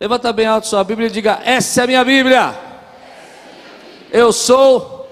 [0.00, 2.58] Levanta bem alto sua Bíblia e diga: Essa é a minha Bíblia.
[4.10, 5.06] Eu sou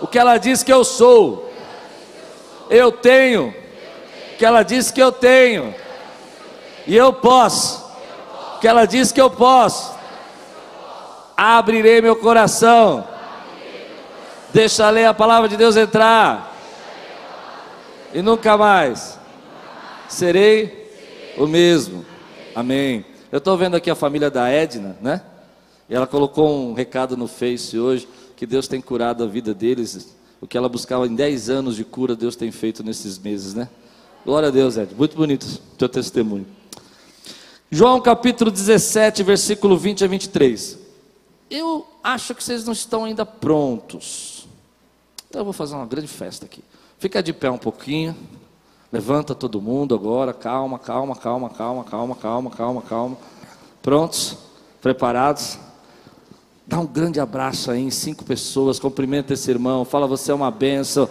[0.00, 1.52] o que ela diz que eu sou.
[2.70, 5.74] Eu tenho o que ela diz que eu tenho.
[6.86, 7.84] E eu posso
[8.56, 9.94] o que ela diz que eu posso.
[11.36, 13.06] Abrirei meu coração.
[14.54, 16.50] Deixa a ler a palavra de Deus entrar.
[18.14, 19.18] E nunca mais
[20.08, 20.90] serei
[21.36, 22.06] o mesmo.
[22.54, 23.13] Amém.
[23.34, 25.20] Eu estou vendo aqui a família da Edna, né?
[25.88, 28.06] E ela colocou um recado no Face hoje
[28.36, 30.14] que Deus tem curado a vida deles.
[30.40, 33.68] O que ela buscava em 10 anos de cura, Deus tem feito nesses meses, né?
[34.24, 34.94] Glória a Deus, Ed.
[34.94, 36.46] Muito bonito o teu testemunho.
[37.72, 40.78] João capítulo 17, versículo 20 a 23.
[41.50, 44.46] Eu acho que vocês não estão ainda prontos.
[45.28, 46.62] Então eu vou fazer uma grande festa aqui.
[47.00, 48.16] Fica de pé um pouquinho.
[48.94, 53.16] Levanta todo mundo agora, calma, calma, calma, calma, calma, calma, calma, calma.
[53.82, 54.38] Prontos?
[54.80, 55.58] Preparados?
[56.64, 60.48] Dá um grande abraço aí em cinco pessoas, cumprimenta esse irmão, fala você é uma
[60.48, 61.08] benção.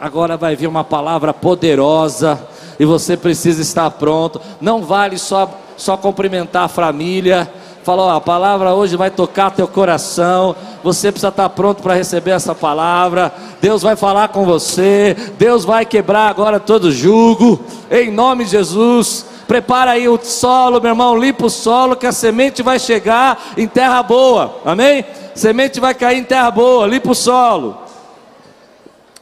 [0.00, 2.48] Agora vai vir uma palavra poderosa
[2.80, 4.40] e você precisa estar pronto.
[4.58, 7.52] Não vale só só cumprimentar a família.
[7.88, 10.54] Falou, a palavra hoje vai tocar teu coração.
[10.84, 13.32] Você precisa estar pronto para receber essa palavra.
[13.62, 15.16] Deus vai falar com você.
[15.38, 17.58] Deus vai quebrar agora todo jugo.
[17.90, 19.24] Em nome de Jesus.
[19.46, 21.16] Prepara aí o solo, meu irmão.
[21.16, 24.56] Limpa o solo, que a semente vai chegar em terra boa.
[24.66, 25.02] Amém?
[25.34, 26.86] Semente vai cair em terra boa.
[26.86, 27.74] Limpa o solo.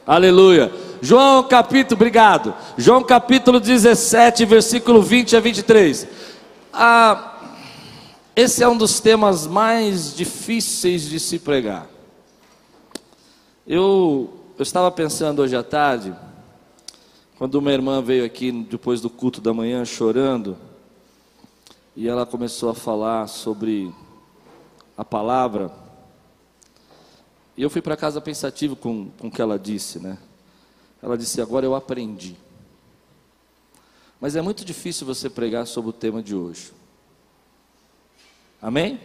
[0.05, 0.73] Aleluia.
[1.01, 2.53] João capítulo, obrigado.
[2.77, 6.05] João capítulo 17, versículo 20 a 23.
[6.73, 7.36] Ah,
[8.37, 11.89] esse é um dos temas mais difíceis de se pregar.
[13.65, 16.15] Eu, eu estava pensando hoje à tarde,
[17.35, 20.55] quando uma irmã veio aqui depois do culto da manhã chorando,
[21.95, 23.91] e ela começou a falar sobre
[24.95, 25.71] a palavra,
[27.57, 30.15] e eu fui para casa pensativo com, com o que ela disse, né?
[31.01, 32.37] Ela disse: Agora eu aprendi.
[34.21, 36.77] Mas é muito difícil você pregar sobre o tema de hoje.
[38.61, 38.99] Amém?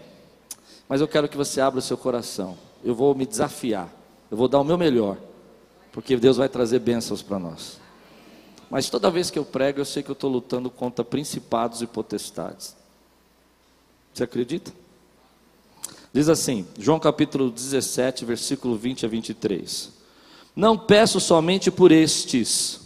[0.89, 2.57] Mas eu quero que você abra o seu coração.
[2.85, 3.89] Eu vou me desafiar.
[4.31, 5.17] Eu vou dar o meu melhor.
[5.93, 7.79] Porque Deus vai trazer bênçãos para nós.
[8.71, 11.87] Mas toda vez que eu prego, eu sei que eu estou lutando contra principados e
[11.87, 12.75] potestades.
[14.13, 14.73] Você acredita?
[16.13, 19.91] Diz assim, João capítulo 17, versículo 20 a 23.
[20.55, 22.81] Não peço somente por estes,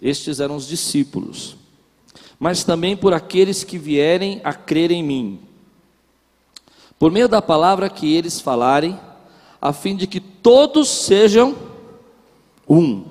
[0.00, 1.56] estes eram os discípulos,
[2.44, 5.40] mas também por aqueles que vierem a crer em mim,
[6.98, 9.00] por meio da palavra que eles falarem,
[9.62, 11.56] a fim de que todos sejam
[12.68, 13.06] um.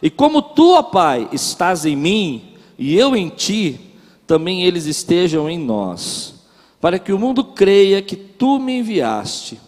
[0.00, 5.50] E como tu, ó Pai, estás em mim e eu em ti, também eles estejam
[5.50, 6.36] em nós,
[6.80, 9.60] para que o mundo creia que tu me enviaste.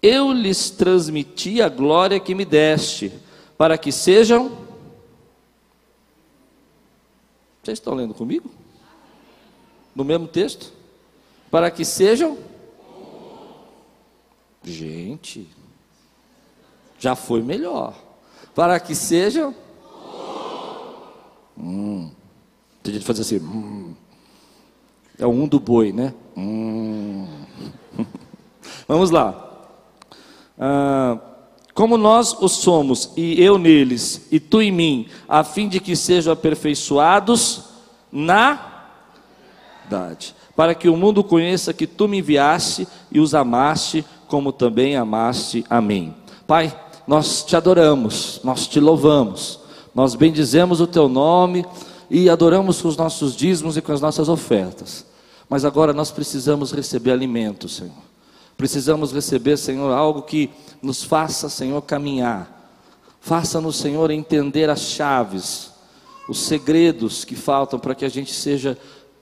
[0.00, 3.12] Eu lhes transmiti a glória que me deste,
[3.58, 4.66] para que sejam
[7.68, 8.50] Vocês estão lendo comigo?
[9.94, 10.72] No mesmo texto?
[11.50, 12.38] Para que sejam.
[14.64, 15.46] Gente,
[16.98, 17.94] já foi melhor.
[18.54, 19.54] Para que sejam.
[21.58, 22.10] Hum.
[22.82, 23.36] Tem gente que faz assim.
[23.36, 23.94] Hum.
[25.18, 26.14] É o um do boi, né?
[26.34, 27.28] Hum.
[28.88, 29.68] Vamos lá.
[30.58, 31.18] Ah,
[31.78, 35.94] como nós o somos, e eu neles, e tu em mim, a fim de que
[35.94, 37.66] sejam aperfeiçoados
[38.10, 38.58] na
[39.88, 44.96] verdade, para que o mundo conheça que tu me enviaste e os amaste, como também
[44.96, 46.12] amaste a mim.
[46.48, 49.60] Pai, nós te adoramos, nós te louvamos,
[49.94, 51.64] nós bendizemos o teu nome
[52.10, 55.06] e adoramos com os nossos dízimos e com as nossas ofertas.
[55.48, 58.07] Mas agora nós precisamos receber alimento, Senhor.
[58.58, 60.50] Precisamos receber, Senhor, algo que
[60.82, 62.76] nos faça, Senhor, caminhar.
[63.20, 65.70] Faça-nos, Senhor, entender as chaves,
[66.28, 68.76] os segredos que faltam para que a gente seja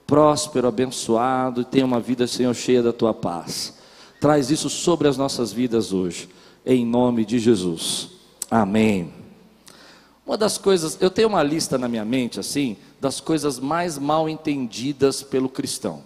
[0.07, 3.77] próspero, abençoado e tenha uma vida, Senhor, cheia da tua paz.
[4.19, 6.27] Traz isso sobre as nossas vidas hoje,
[6.65, 8.09] em nome de Jesus.
[8.49, 9.13] Amém.
[10.25, 14.27] Uma das coisas, eu tenho uma lista na minha mente assim, das coisas mais mal
[14.27, 16.03] entendidas pelo cristão.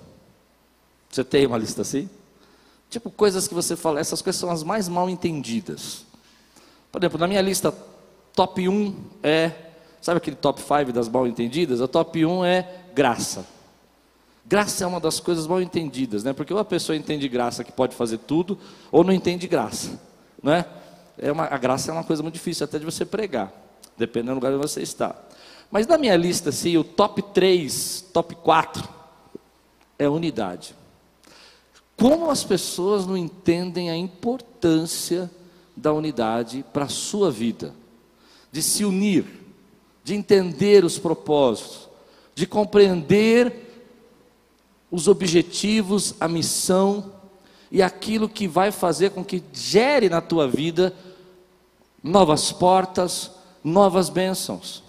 [1.10, 2.10] Você tem uma lista assim?
[2.92, 6.06] Tipo, coisas que você fala, essas coisas são as mais mal entendidas.
[6.92, 7.74] Por exemplo, na minha lista,
[8.36, 8.94] top 1
[9.24, 9.54] é,
[10.02, 11.80] sabe aquele top 5 das mal entendidas?
[11.80, 13.48] A top 1 é graça.
[14.46, 16.34] Graça é uma das coisas mal entendidas, né?
[16.34, 18.60] Porque ou a pessoa entende graça que pode fazer tudo,
[18.92, 19.98] ou não entende graça,
[20.44, 20.66] não é?
[21.18, 23.54] é uma, a graça é uma coisa muito difícil até de você pregar,
[23.98, 25.16] dependendo do lugar onde você está.
[25.72, 28.86] Mas na minha lista, assim, o top 3, top 4,
[29.98, 30.76] é unidade.
[32.02, 35.30] Como as pessoas não entendem a importância
[35.78, 37.76] da unidade para a sua vida,
[38.52, 39.24] de se unir,
[40.04, 41.88] de entender os propósitos,
[42.34, 43.86] de compreender
[44.90, 47.12] os objetivos, a missão
[47.70, 50.96] e aquilo que vai fazer com que gere na tua vida
[52.04, 53.30] novas portas,
[53.64, 54.84] novas bênçãos.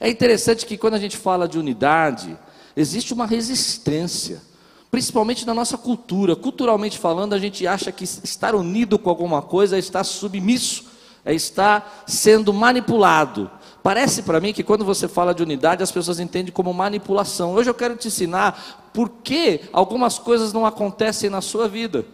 [0.00, 2.36] É interessante que quando a gente fala de unidade,
[2.76, 4.42] existe uma resistência,
[4.90, 6.36] principalmente na nossa cultura.
[6.36, 10.84] Culturalmente falando, a gente acha que estar unido com alguma coisa é estar submisso,
[11.24, 13.50] é estar sendo manipulado.
[13.82, 17.54] Parece para mim que quando você fala de unidade, as pessoas entendem como manipulação.
[17.54, 22.04] Hoje eu quero te ensinar por que algumas coisas não acontecem na sua vida.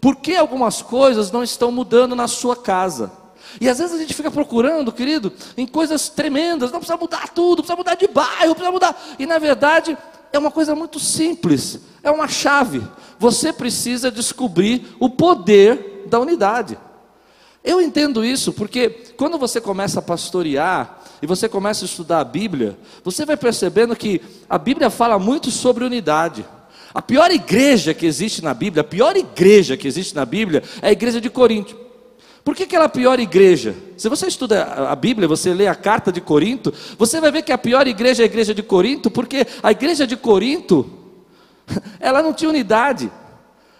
[0.00, 3.12] Por que algumas coisas não estão mudando na sua casa?
[3.60, 7.62] E às vezes a gente fica procurando, querido, em coisas tremendas, não precisa mudar tudo,
[7.62, 9.16] precisa mudar de bairro, precisa mudar.
[9.18, 9.96] E na verdade,
[10.32, 12.82] é uma coisa muito simples, é uma chave.
[13.18, 16.78] Você precisa descobrir o poder da unidade.
[17.64, 22.24] Eu entendo isso porque quando você começa a pastorear e você começa a estudar a
[22.24, 26.44] Bíblia, você vai percebendo que a Bíblia fala muito sobre unidade.
[26.94, 30.88] A pior igreja que existe na Bíblia, a pior igreja que existe na Bíblia é
[30.88, 31.87] a igreja de Corinto.
[32.48, 33.76] Por que, que ela é a pior igreja?
[33.98, 37.52] Se você estuda a Bíblia, você lê a carta de Corinto, você vai ver que
[37.52, 40.88] a pior igreja é a igreja de Corinto, porque a igreja de Corinto,
[42.00, 43.12] ela não tinha unidade,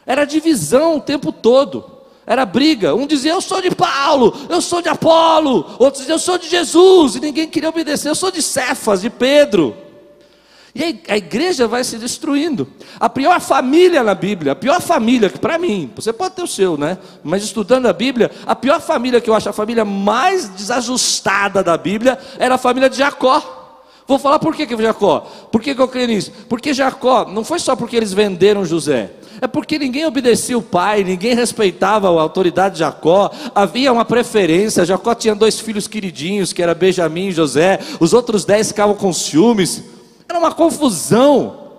[0.04, 1.82] era divisão o tempo todo,
[2.26, 2.94] era briga.
[2.94, 6.46] Um dizia, eu sou de Paulo, eu sou de Apolo, outros diziam, eu sou de
[6.46, 9.74] Jesus, e ninguém queria obedecer, eu sou de Cefas, de Pedro.
[10.78, 12.68] E a igreja vai se destruindo.
[13.00, 16.46] A pior família na Bíblia, a pior família, que para mim, você pode ter o
[16.46, 16.98] seu, né?
[17.24, 21.76] Mas estudando a Bíblia, a pior família que eu acho a família mais desajustada da
[21.76, 23.56] Bíblia era a família de Jacó.
[24.06, 25.26] Vou falar por que, que Jacó?
[25.50, 26.32] Por que, que eu creio nisso?
[26.48, 29.10] Porque Jacó, não foi só porque eles venderam José,
[29.40, 34.84] é porque ninguém obedecia o pai, ninguém respeitava a autoridade de Jacó, havia uma preferência.
[34.84, 39.12] Jacó tinha dois filhos queridinhos, que era Benjamim e José, os outros dez ficavam com
[39.12, 39.97] ciúmes.
[40.28, 41.70] Era uma confusão,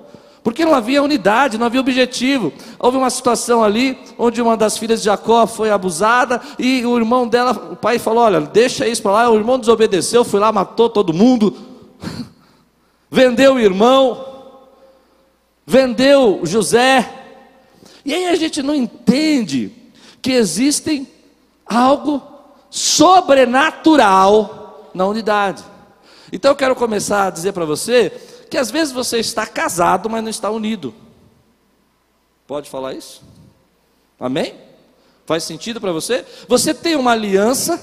[0.44, 2.52] porque não havia unidade, não havia objetivo.
[2.80, 7.28] Houve uma situação ali onde uma das filhas de Jacó foi abusada e o irmão
[7.28, 9.30] dela, o pai falou: Olha, deixa isso para lá.
[9.30, 11.56] O irmão desobedeceu, foi lá, matou todo mundo,
[13.12, 14.26] vendeu o irmão,
[15.66, 17.18] vendeu José.
[18.04, 19.72] E aí a gente não entende
[20.22, 21.08] que existem
[21.66, 22.22] algo
[22.72, 25.64] sobrenatural na unidade.
[26.32, 28.12] Então eu quero começar a dizer para você
[28.50, 30.94] que às vezes você está casado, mas não está unido.
[32.48, 33.22] Pode falar isso?
[34.20, 34.56] Amém?
[35.26, 36.26] Faz sentido para você?
[36.48, 37.80] Você tem uma aliança,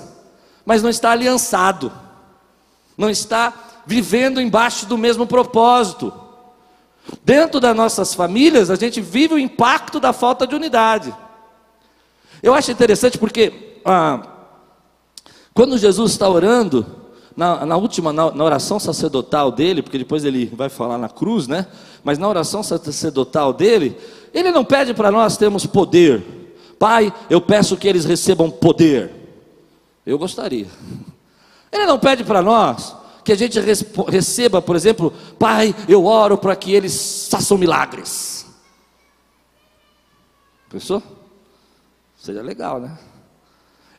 [0.64, 1.92] mas não está aliançado,
[2.98, 6.12] não está vivendo embaixo do mesmo propósito.
[7.22, 11.14] Dentro das nossas famílias, a gente vive o impacto da falta de unidade.
[12.42, 14.20] Eu acho interessante porque ah,
[15.54, 17.05] quando Jesus está orando,
[17.36, 21.46] na, na última, na, na, oração sacerdotal dele, porque depois ele vai falar na cruz,
[21.46, 21.66] né?
[22.02, 23.96] Mas na oração sacerdotal dele,
[24.32, 26.24] ele não pede para nós termos poder.
[26.78, 29.12] Pai, eu peço que eles recebam poder.
[30.04, 30.66] Eu gostaria.
[31.70, 33.58] Ele não pede para nós que a gente
[34.08, 38.46] receba, por exemplo, Pai, eu oro para que eles façam milagres.
[40.70, 41.02] Pensou?
[42.16, 42.96] Seria legal, né?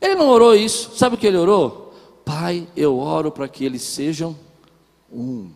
[0.02, 0.96] Ele não orou isso.
[0.96, 1.87] Sabe o que ele orou?
[2.28, 4.36] Pai, eu oro para que eles sejam
[5.10, 5.48] um.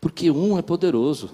[0.00, 1.30] Porque um é poderoso.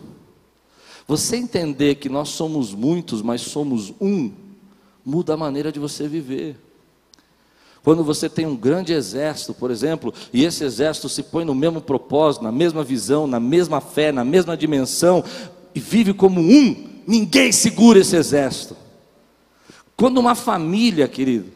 [1.09, 4.31] Você entender que nós somos muitos, mas somos um,
[5.03, 6.61] muda a maneira de você viver.
[7.83, 11.81] Quando você tem um grande exército, por exemplo, e esse exército se põe no mesmo
[11.81, 15.25] propósito, na mesma visão, na mesma fé, na mesma dimensão,
[15.75, 18.77] e vive como um, ninguém segura esse exército.
[19.97, 21.56] Quando uma família, querido,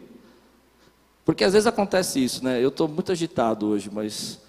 [1.30, 2.60] porque às vezes acontece isso, né?
[2.60, 4.40] Eu estou muito agitado hoje, mas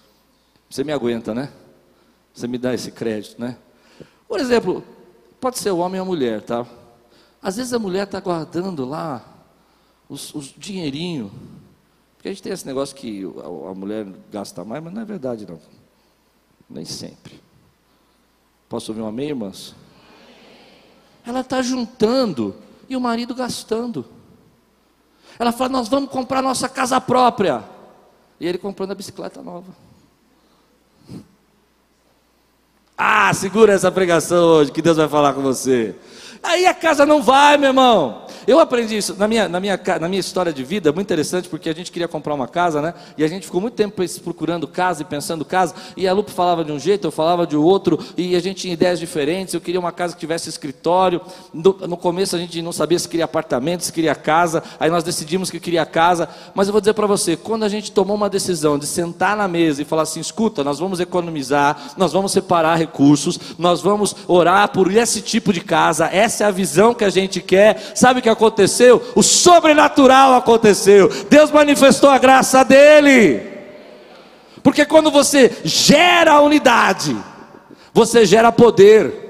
[0.67, 1.53] você me aguenta, né?
[2.33, 3.55] Você me dá esse crédito, né?
[4.27, 4.83] Por exemplo,
[5.39, 6.65] pode ser o homem ou a mulher, tá?
[7.39, 9.23] Às vezes a mulher está guardando lá
[10.09, 11.31] os, os dinheirinho,
[12.15, 15.05] porque a gente tem esse negócio que a, a mulher gasta mais, mas não é
[15.05, 15.59] verdade não.
[16.67, 17.39] Nem sempre.
[18.67, 19.75] Posso ouvir um amém, irmãs?
[21.23, 22.55] Ela está juntando
[22.89, 24.19] e o marido gastando.
[25.41, 27.63] Ela fala: Nós vamos comprar nossa casa própria.
[28.39, 29.65] E ele comprando a bicicleta nova.
[33.03, 35.95] Ah, segura essa pregação hoje, que Deus vai falar com você.
[36.43, 38.27] Aí a casa não vai, meu irmão.
[38.47, 41.69] Eu aprendi isso na minha, na, minha, na minha história de vida, muito interessante, porque
[41.69, 42.93] a gente queria comprar uma casa, né?
[43.17, 46.63] E a gente ficou muito tempo procurando casa e pensando casa, e a Lupe falava
[46.63, 49.53] de um jeito, eu falava de outro, e a gente tinha ideias diferentes.
[49.53, 51.21] Eu queria uma casa que tivesse escritório.
[51.53, 55.03] No, no começo a gente não sabia se queria apartamento, se queria casa, aí nós
[55.03, 56.27] decidimos que queria casa.
[56.53, 59.47] Mas eu vou dizer para você, quando a gente tomou uma decisão de sentar na
[59.47, 64.69] mesa e falar assim: escuta, nós vamos economizar, nós vamos separar recursos, nós vamos orar
[64.69, 67.91] por esse tipo de casa, essa é a visão que a gente quer.
[67.95, 68.40] Sabe o que aconteceu?
[69.15, 71.09] O sobrenatural aconteceu.
[71.29, 73.41] Deus manifestou a graça dele.
[74.63, 77.15] Porque quando você gera unidade,
[77.93, 79.21] você gera poder.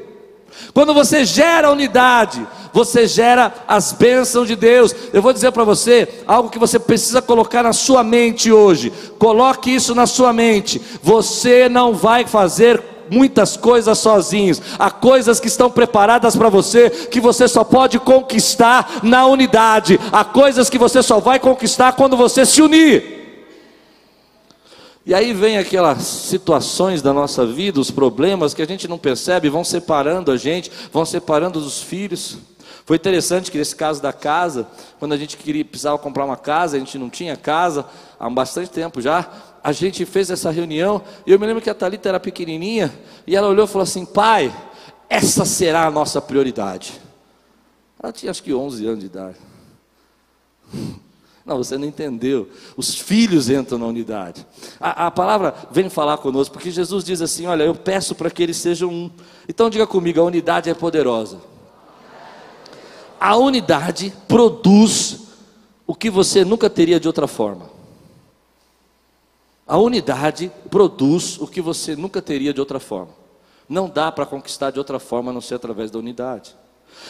[0.74, 4.96] Quando você gera unidade, você gera as bênçãos de Deus.
[5.14, 8.92] Eu vou dizer para você algo que você precisa colocar na sua mente hoje.
[9.18, 10.82] Coloque isso na sua mente.
[11.02, 14.62] Você não vai fazer muitas coisas sozinhos.
[14.80, 20.00] Há coisas que estão preparadas para você que você só pode conquistar na unidade.
[20.12, 23.20] Há coisas que você só vai conquistar quando você se unir.
[25.06, 29.50] E aí vem aquelas situações da nossa vida, os problemas que a gente não percebe,
[29.50, 32.38] vão separando a gente, vão separando os filhos.
[32.86, 34.68] Foi interessante que nesse caso da casa,
[35.00, 37.86] quando a gente queria precisava comprar uma casa, a gente não tinha casa
[38.20, 39.28] há bastante tempo já,
[39.64, 42.94] a gente fez essa reunião, e eu me lembro que a Talita era pequenininha,
[43.28, 44.54] e ela olhou e falou assim: "Pai,
[45.10, 47.00] essa será a nossa prioridade".
[48.02, 49.38] Ela tinha acho que 11 anos de idade.
[51.46, 52.50] Não, você não entendeu.
[52.78, 54.46] Os filhos entram na unidade.
[54.80, 58.44] A, a, palavra vem falar conosco, porque Jesus diz assim: Olha, eu peço para que
[58.44, 59.12] eles sejam um.
[59.50, 61.40] Então diga comigo: a unidade é poderosa.
[63.20, 65.22] A unidade produz
[65.86, 67.70] o que você nunca teria de outra forma.
[69.68, 73.14] A unidade produz o que você nunca teria de outra forma.
[73.70, 76.56] Não dá para conquistar de outra forma a não ser através da unidade.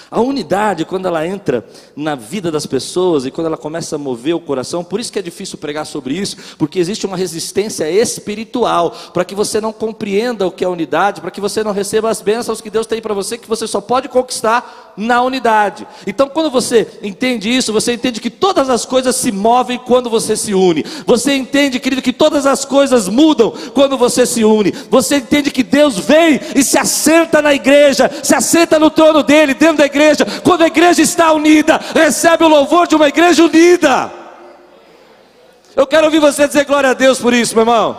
[0.10, 4.36] A unidade, quando ela entra na vida das pessoas e quando ela começa a mover
[4.36, 8.92] o coração, por isso que é difícil pregar sobre isso, porque existe uma resistência espiritual
[9.14, 12.20] para que você não compreenda o que é unidade, para que você não receba as
[12.20, 15.88] bênçãos que Deus tem para você, que você só pode conquistar na unidade.
[16.06, 20.36] Então, quando você entende isso, você entende que todas as coisas se movem quando você
[20.36, 20.84] se une.
[21.06, 24.72] Você entende, querido, que todas as coisas mudam quando você se une.
[24.90, 29.56] Você entende que Deus vem e se assenta na igreja, se assenta no trono dele,
[29.72, 30.26] dentro da igreja.
[30.44, 34.12] Quando a igreja está unida, recebe o louvor de uma igreja unida.
[35.76, 37.98] Eu quero ouvir você dizer glória a Deus por isso, meu irmão.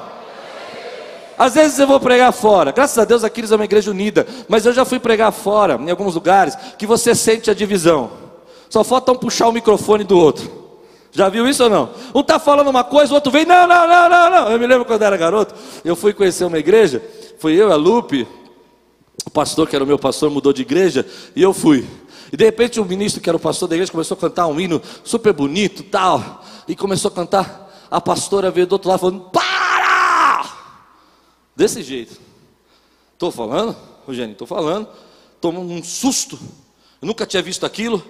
[1.38, 2.70] Às vezes eu vou pregar fora.
[2.70, 4.26] Graças a Deus aqui eles é uma igreja unida.
[4.48, 8.10] Mas eu já fui pregar fora, em alguns lugares, que você sente a divisão.
[8.68, 10.62] Só falta um puxar o microfone do outro.
[11.10, 11.90] Já viu isso ou não?
[12.14, 14.50] Um está falando uma coisa, o outro vem, não, não, não, não, não.
[14.50, 17.02] Eu me lembro quando era garoto, eu fui conhecer uma igreja,
[17.38, 18.26] fui eu, a Lupe,
[19.24, 21.86] o pastor que era o meu pastor mudou de igreja e eu fui.
[22.32, 24.58] E de repente o ministro que era o pastor da igreja começou a cantar um
[24.58, 27.70] hino super bonito, tal, e começou a cantar.
[27.90, 30.50] A pastora veio do outro lado falando: "Para!"
[31.54, 32.18] Desse jeito.
[33.12, 33.76] Estou falando,
[34.06, 34.88] Rogério, estou falando.
[35.40, 36.38] Tomou um susto.
[37.00, 38.02] Eu nunca tinha visto aquilo.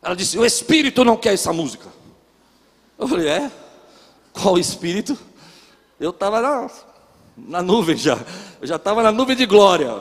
[0.00, 1.88] Ela disse: "O espírito não quer essa música."
[2.98, 3.50] Eu falei: "É?
[4.32, 5.18] Qual espírito?"
[5.98, 6.70] Eu estava na
[7.36, 8.18] na nuvem já.
[8.60, 10.00] Eu já estava na nuvem de glória.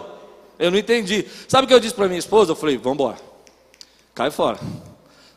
[0.57, 1.25] Eu não entendi.
[1.47, 2.51] Sabe o que eu disse para minha esposa?
[2.51, 3.17] Eu falei: vamos embora.
[4.13, 4.59] Cai fora.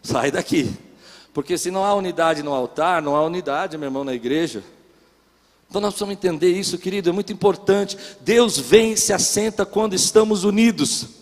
[0.03, 0.73] Sai daqui.
[1.33, 4.65] Porque se não há unidade no altar, não há unidade, meu irmão, na igreja.
[5.69, 7.97] Então nós precisamos entender isso, querido, é muito importante.
[8.21, 11.20] Deus vem e se assenta quando estamos unidos.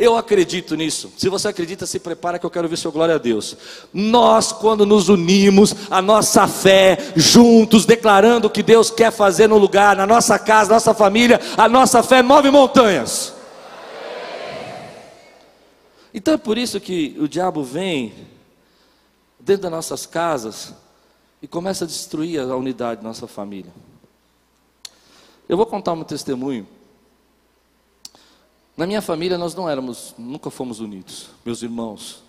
[0.00, 1.12] Eu acredito nisso.
[1.18, 3.54] Se você acredita, se prepara que eu quero ver seu glória a Deus.
[3.92, 9.58] Nós, quando nos unimos, a nossa fé, juntos, declarando o que Deus quer fazer no
[9.58, 13.34] lugar, na nossa casa, nossa família, a nossa fé move montanhas.
[16.14, 18.14] Então é por isso que o diabo vem
[19.38, 20.72] dentro das nossas casas
[21.42, 23.70] e começa a destruir a unidade da nossa família.
[25.46, 26.66] Eu vou contar um testemunho
[28.80, 32.22] na minha família nós não éramos, nunca fomos unidos, meus irmãos.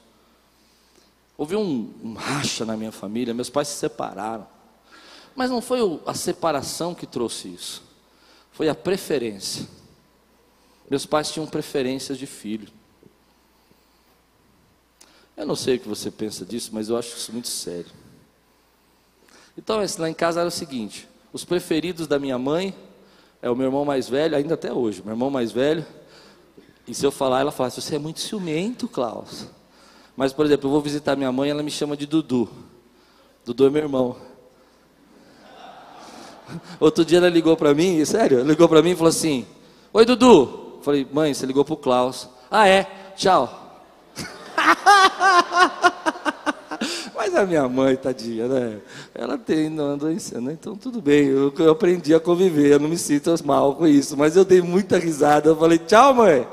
[1.38, 4.46] Houve um, um racha na minha família, meus pais se separaram.
[5.34, 7.82] Mas não foi a separação que trouxe isso,
[8.52, 9.66] foi a preferência.
[10.90, 12.68] Meus pais tinham preferências de filho.
[15.38, 17.94] Eu não sei o que você pensa disso, mas eu acho isso muito sério.
[19.58, 22.76] Então, lá em casa era o seguinte: os preferidos da minha mãe
[23.42, 25.88] é o meu irmão mais velho, ainda até hoje, meu irmão mais velho
[26.92, 29.48] e se eu falar, ela fala: Você é muito ciumento, Klaus.
[30.14, 32.50] Mas, por exemplo, eu vou visitar minha mãe, ela me chama de Dudu.
[33.46, 34.18] Dudu é meu irmão.
[36.82, 39.46] Outro dia ela ligou para mim, sério, ligou para mim e falou assim:
[39.94, 40.80] Oi, Dudu.
[40.82, 42.28] falei: Mãe, você ligou para o Klaus.
[42.52, 42.86] Ah, é?
[43.16, 43.80] Tchau.
[47.16, 48.82] Mas a minha mãe, tadinha, né?
[49.16, 50.58] Ela tem uma doença, né?
[50.60, 54.18] Então tudo bem, eu, eu aprendi a conviver, eu não me sinto mal com isso.
[54.18, 56.46] Mas eu dei muita risada, eu falei, tchau, mãe.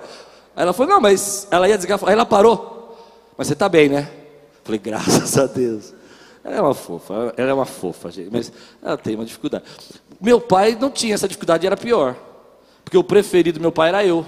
[0.58, 2.98] Aí ela falou, não, mas ela ia desligar, aí ela parou.
[3.36, 4.10] Mas você está bem, né?
[4.64, 5.94] Falei, graças a Deus.
[6.42, 9.62] Ela é uma fofa, ela é uma fofa, gente, mas ela tem uma dificuldade.
[10.20, 12.16] Meu pai não tinha essa dificuldade, era pior.
[12.82, 14.26] Porque o preferido do meu pai era eu.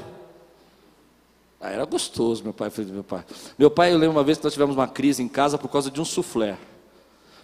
[1.61, 3.25] Ah, era gostoso, meu pai, meu pai.
[3.59, 5.91] Meu pai, eu lembro uma vez que nós tivemos uma crise em casa por causa
[5.91, 6.57] de um soufflé.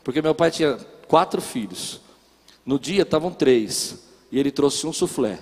[0.05, 0.79] Porque meu pai tinha
[1.09, 2.01] quatro filhos.
[2.65, 3.99] No dia estavam três.
[4.31, 5.41] E ele trouxe um soufflé.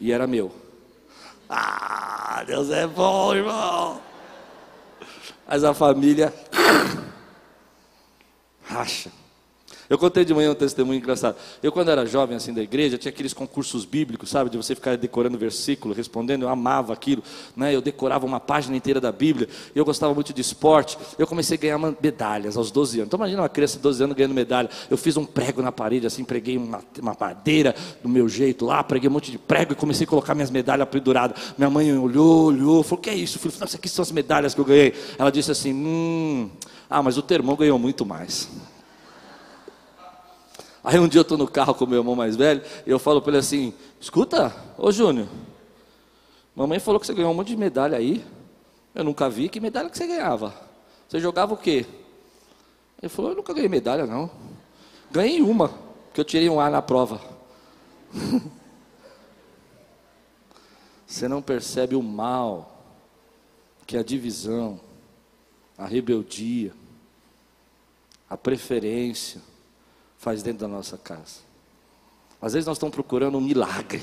[0.00, 0.50] E era meu.
[1.54, 4.00] Ah, Deus é bom, irmão.
[5.46, 6.32] Mas a família
[8.64, 9.12] racha.
[9.92, 11.36] Eu contei de manhã um testemunho engraçado.
[11.62, 14.48] Eu, quando era jovem, assim, da igreja, tinha aqueles concursos bíblicos, sabe?
[14.48, 16.44] De você ficar decorando versículo, respondendo.
[16.44, 17.22] Eu amava aquilo,
[17.54, 17.74] né?
[17.74, 19.50] Eu decorava uma página inteira da Bíblia.
[19.74, 20.96] Eu gostava muito de esporte.
[21.18, 23.08] Eu comecei a ganhar medalhas aos 12 anos.
[23.08, 24.70] Então, imagina uma criança de 12 anos ganhando medalha.
[24.88, 28.82] Eu fiz um prego na parede, assim, preguei uma, uma madeira do meu jeito lá,
[28.82, 31.52] preguei um monte de prego e comecei a colocar minhas medalhas penduradas.
[31.58, 33.38] Minha mãe olhou, olhou, falou: O que é isso?
[33.38, 34.94] Falei: Isso aqui são as medalhas que eu ganhei.
[35.18, 36.48] Ela disse assim: Hum,
[36.88, 38.48] ah, mas o teu ganhou muito mais.
[40.84, 43.22] Aí um dia eu estou no carro com meu irmão mais velho, e eu falo
[43.22, 45.28] para ele assim: escuta, ô Júnior,
[46.54, 48.24] mamãe falou que você ganhou um monte de medalha aí.
[48.94, 50.54] Eu nunca vi, que medalha que você ganhava?
[51.08, 51.86] Você jogava o quê?
[53.00, 54.30] Ele falou, eu nunca ganhei medalha não.
[55.10, 55.72] Ganhei uma,
[56.12, 57.20] que eu tirei um A na prova.
[61.06, 62.84] você não percebe o mal,
[63.86, 64.80] que a divisão,
[65.76, 66.72] a rebeldia,
[68.28, 69.42] a preferência,
[70.22, 71.40] faz dentro da nossa casa.
[72.40, 74.00] Às vezes nós estamos procurando um milagre.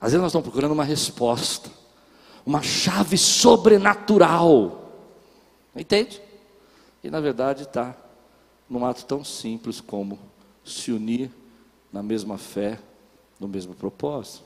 [0.00, 1.70] Às vezes nós estamos procurando uma resposta,
[2.44, 4.92] uma chave sobrenatural.
[5.76, 6.20] Entende?
[7.02, 7.96] E na verdade está
[8.68, 10.18] num ato tão simples como
[10.64, 11.30] se unir
[11.92, 12.76] na mesma fé,
[13.38, 14.42] no mesmo propósito.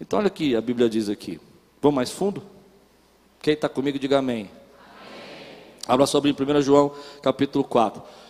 [0.00, 1.38] Então olha aqui, a Bíblia diz aqui.
[1.82, 2.42] Vamos mais fundo?
[3.42, 4.48] Quem está comigo, diga amém.
[4.78, 5.56] amém.
[5.86, 8.23] Abra sobre em 1 João capítulo 4.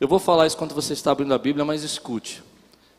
[0.00, 2.42] Eu vou falar isso quando você está abrindo a Bíblia, mas escute.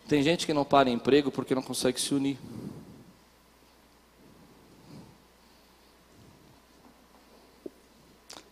[0.07, 2.37] Tem gente que não para em emprego porque não consegue se unir.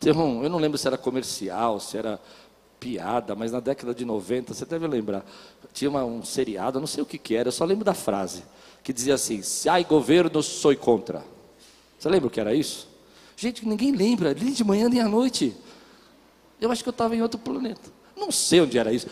[0.01, 2.19] eu não lembro se era comercial, se era
[2.79, 5.23] piada, mas na década de 90, você deve lembrar,
[5.73, 8.43] tinha uma, um seriado, não sei o que, que era, eu só lembro da frase,
[8.81, 11.23] que dizia assim, há governo, sou contra.
[11.99, 12.87] Você lembra o que era isso?
[13.35, 15.55] Gente, ninguém lembra, nem de manhã nem à noite.
[16.59, 17.98] Eu acho que eu estava em outro planeta.
[18.19, 19.07] Não sei onde era isso.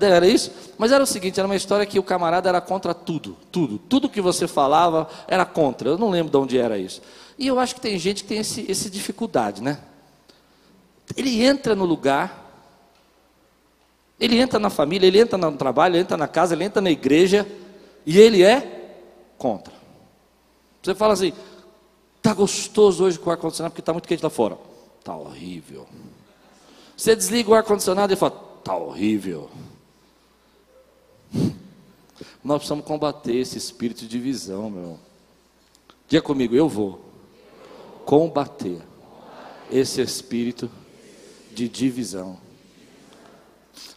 [0.00, 3.36] Era isso, mas era o seguinte: era uma história que o camarada era contra tudo,
[3.50, 3.78] tudo.
[3.78, 5.88] Tudo que você falava era contra.
[5.88, 7.02] Eu não lembro de onde era isso.
[7.36, 9.78] E eu acho que tem gente que tem esse, essa dificuldade, né?
[11.16, 12.44] Ele entra no lugar,
[14.18, 16.90] ele entra na família, ele entra no trabalho, ele entra na casa, ele entra na
[16.90, 17.46] igreja,
[18.06, 18.94] e ele é
[19.36, 19.74] contra.
[20.82, 21.32] Você fala assim,
[22.22, 24.56] tá gostoso hoje com o ar-condicionado porque está muito quente lá fora.
[25.02, 25.86] Tá horrível.
[26.96, 29.50] Você desliga o ar-condicionado e fala: está horrível.
[32.42, 34.98] Nós precisamos combater esse espírito de divisão, meu.
[36.08, 37.04] Diga comigo, eu vou
[38.04, 38.80] combater
[39.70, 40.70] esse espírito
[41.52, 42.38] de divisão.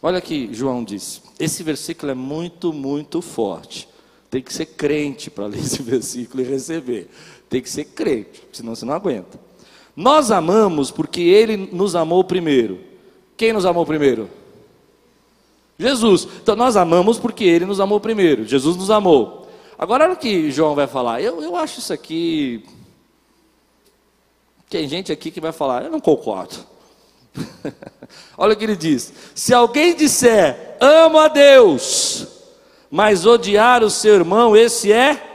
[0.02, 1.22] Olha aqui, João diz.
[1.38, 3.88] Esse versículo é muito, muito forte.
[4.30, 7.08] Tem que ser crente para ler esse versículo e receber.
[7.48, 9.38] Tem que ser crente, senão você não aguenta.
[9.98, 12.78] Nós amamos porque Ele nos amou primeiro.
[13.36, 14.30] Quem nos amou primeiro?
[15.76, 16.28] Jesus.
[16.40, 18.44] Então nós amamos porque Ele nos amou primeiro.
[18.44, 19.48] Jesus nos amou.
[19.76, 21.20] Agora olha o que João vai falar.
[21.20, 22.64] Eu, eu acho isso aqui.
[24.70, 26.54] Tem gente aqui que vai falar, eu não concordo.
[28.38, 32.24] olha o que ele diz: se alguém disser, amo a Deus,
[32.88, 35.27] mas odiar o seu irmão, esse é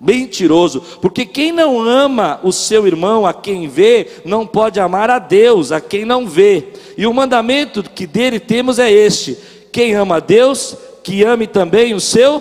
[0.00, 5.18] Mentiroso, porque quem não ama o seu irmão, a quem vê, não pode amar a
[5.18, 6.68] Deus, a quem não vê.
[6.96, 9.36] E o mandamento que dele temos é este:
[9.70, 12.40] quem ama a Deus, que ame também o seu.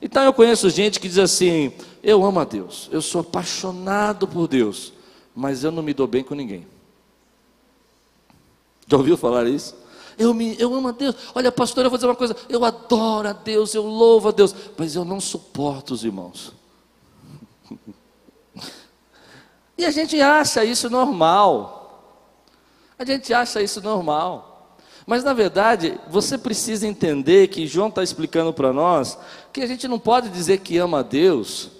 [0.00, 1.72] Então eu conheço gente que diz assim:
[2.04, 4.92] eu amo a Deus, eu sou apaixonado por Deus,
[5.34, 6.64] mas eu não me dou bem com ninguém.
[8.86, 9.81] Já ouviu falar isso?
[10.18, 11.14] Eu, me, eu amo a Deus.
[11.34, 12.36] Olha, pastor, eu vou dizer uma coisa.
[12.48, 16.52] Eu adoro a Deus, eu louvo a Deus, mas eu não suporto os irmãos.
[19.78, 22.06] E a gente acha isso normal.
[22.96, 24.76] A gente acha isso normal.
[25.06, 29.18] Mas na verdade, você precisa entender que João está explicando para nós
[29.52, 31.70] que a gente não pode dizer que ama a Deus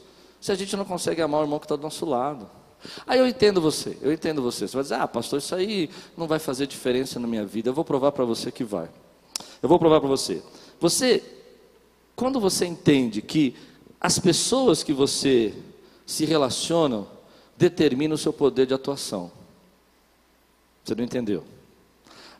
[0.40, 2.50] se a gente não consegue amar o irmão que está do nosso lado.
[3.06, 4.66] Aí eu entendo você, eu entendo você.
[4.66, 7.70] Você vai dizer, ah, pastor, isso aí não vai fazer diferença na minha vida.
[7.70, 8.88] Eu vou provar para você que vai.
[9.62, 10.42] Eu vou provar para você.
[10.80, 11.22] Você,
[12.16, 13.54] quando você entende que
[14.00, 15.54] as pessoas que você
[16.04, 17.06] se relacionam
[17.56, 19.30] determinam o seu poder de atuação.
[20.84, 21.44] Você não entendeu?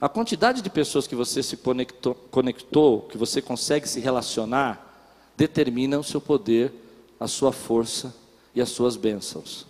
[0.01, 4.93] A quantidade de pessoas que você se conectou, conectou, que você consegue se relacionar,
[5.37, 6.73] determina o seu poder,
[7.21, 8.13] a sua força
[8.53, 9.65] e as suas bênçãos.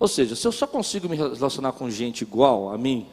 [0.00, 3.06] Ou seja, se eu só consigo me relacionar com gente igual a mim,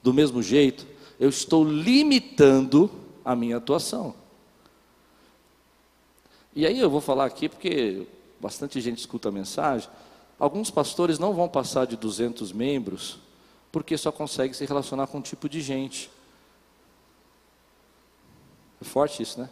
[0.00, 0.86] do mesmo jeito,
[1.18, 2.88] eu estou limitando
[3.24, 4.14] a minha atuação.
[6.54, 8.06] E aí eu vou falar aqui porque
[8.40, 9.90] bastante gente escuta a mensagem.
[10.38, 13.18] Alguns pastores não vão passar de 200 membros
[13.72, 16.10] porque só consegue se relacionar com um tipo de gente.
[18.80, 19.50] É forte isso, né?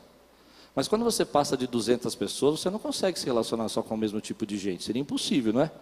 [0.76, 3.98] Mas quando você passa de 200 pessoas, você não consegue se relacionar só com o
[3.98, 4.84] mesmo tipo de gente.
[4.84, 5.72] Seria impossível, não é?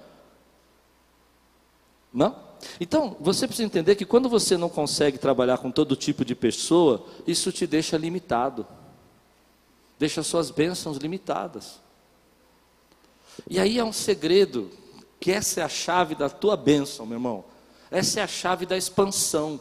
[2.17, 2.35] Não?
[2.81, 7.07] Então, você precisa entender que quando você não consegue trabalhar com todo tipo de pessoa,
[7.27, 8.67] isso te deixa limitado.
[9.99, 11.79] Deixa suas bênçãos limitadas.
[13.47, 14.71] E aí é um segredo,
[15.21, 17.45] que essa é a chave da tua bênção, meu irmão.
[17.91, 19.61] Essa é a chave da expansão.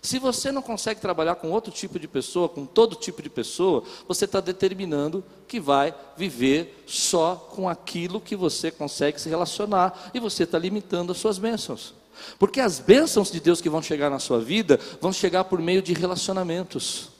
[0.00, 3.82] Se você não consegue trabalhar com outro tipo de pessoa, com todo tipo de pessoa,
[4.06, 10.20] você está determinando que vai viver só com aquilo que você consegue se relacionar e
[10.20, 11.94] você está limitando as suas bênçãos.
[12.38, 15.82] Porque as bênçãos de Deus que vão chegar na sua vida vão chegar por meio
[15.82, 17.10] de relacionamentos.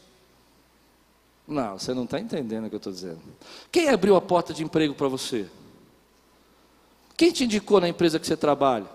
[1.46, 3.20] Não, você não está entendendo o que eu estou dizendo.
[3.72, 5.46] Quem abriu a porta de emprego para você?
[7.16, 8.86] Quem te indicou na empresa que você trabalha?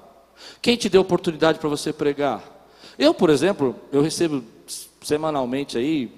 [0.62, 2.53] Quem te deu oportunidade para você pregar?
[2.98, 4.44] Eu, por exemplo, eu recebo
[5.02, 6.12] semanalmente aí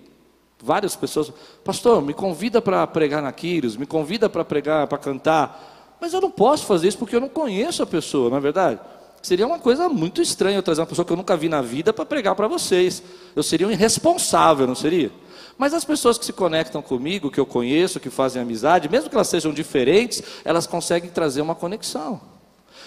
[0.61, 1.31] várias pessoas,
[1.63, 6.21] pastor, me convida para pregar na Quiros, me convida para pregar, para cantar, mas eu
[6.21, 8.79] não posso fazer isso porque eu não conheço a pessoa, não é verdade?
[9.21, 11.91] Seria uma coisa muito estranha eu trazer uma pessoa que eu nunca vi na vida
[11.91, 13.01] para pregar para vocês.
[13.35, 15.11] Eu seria um irresponsável, não seria?
[15.57, 19.15] Mas as pessoas que se conectam comigo, que eu conheço, que fazem amizade, mesmo que
[19.15, 22.21] elas sejam diferentes, elas conseguem trazer uma conexão.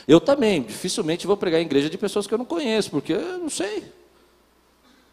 [0.08, 3.38] Eu também, dificilmente vou pregar em igreja de pessoas que eu não conheço, porque eu
[3.40, 3.84] não sei.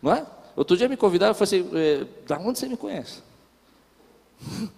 [0.02, 0.26] Não é?
[0.56, 3.22] Outro dia me convidaram e falei assim, é, da onde você me conhece?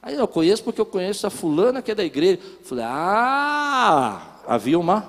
[0.00, 2.40] Aí eu conheço porque eu conheço a fulana que é da igreja.
[2.62, 5.02] Falei, ah, havia uma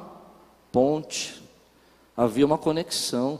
[0.73, 1.41] ponte,
[2.15, 3.39] havia uma conexão.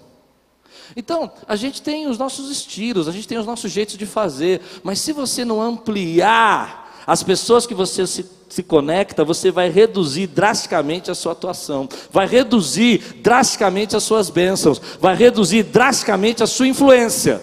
[0.95, 4.61] Então, a gente tem os nossos estilos, a gente tem os nossos jeitos de fazer,
[4.83, 10.27] mas se você não ampliar as pessoas que você se se conecta, você vai reduzir
[10.27, 16.67] drasticamente a sua atuação, vai reduzir drasticamente as suas bênçãos, vai reduzir drasticamente a sua
[16.67, 17.41] influência,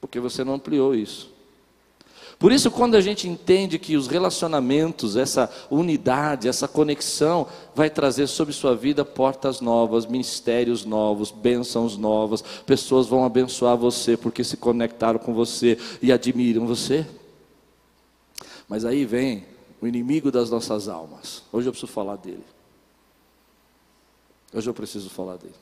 [0.00, 1.30] porque você não ampliou isso.
[2.40, 8.28] Por isso, quando a gente entende que os relacionamentos, essa unidade, essa conexão, vai trazer
[8.28, 14.56] sobre sua vida portas novas, ministérios novos, bênçãos novas, pessoas vão abençoar você porque se
[14.56, 17.06] conectaram com você e admiram você.
[18.66, 19.44] Mas aí vem
[19.80, 21.42] o inimigo das nossas almas.
[21.50, 22.44] Hoje eu preciso falar dele.
[24.52, 25.54] Hoje eu preciso falar dele.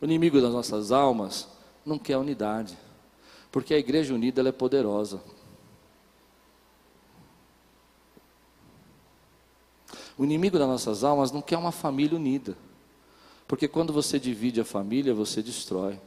[0.00, 1.48] O inimigo das nossas almas
[1.84, 2.78] não quer unidade,
[3.50, 5.20] porque a igreja unida ela é poderosa.
[10.16, 12.56] O inimigo das nossas almas não quer uma família unida,
[13.46, 16.00] porque quando você divide a família, você destrói.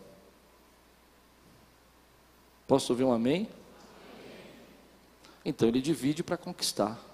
[2.68, 3.50] Posso ouvir um amém?
[5.44, 7.11] Então ele divide para conquistar.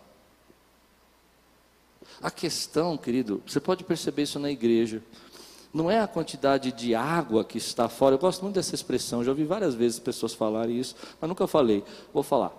[2.22, 5.02] A questão, querido, você pode perceber isso na igreja.
[5.74, 8.16] Não é a quantidade de água que está fora.
[8.16, 11.84] Eu gosto muito dessa expressão, já ouvi várias vezes pessoas falarem isso, mas nunca falei.
[12.14, 12.52] Vou falar.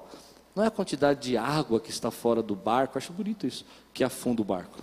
[0.54, 4.04] Não é a quantidade de água que está fora do barco, acho bonito isso, que
[4.04, 4.78] afunda o barco.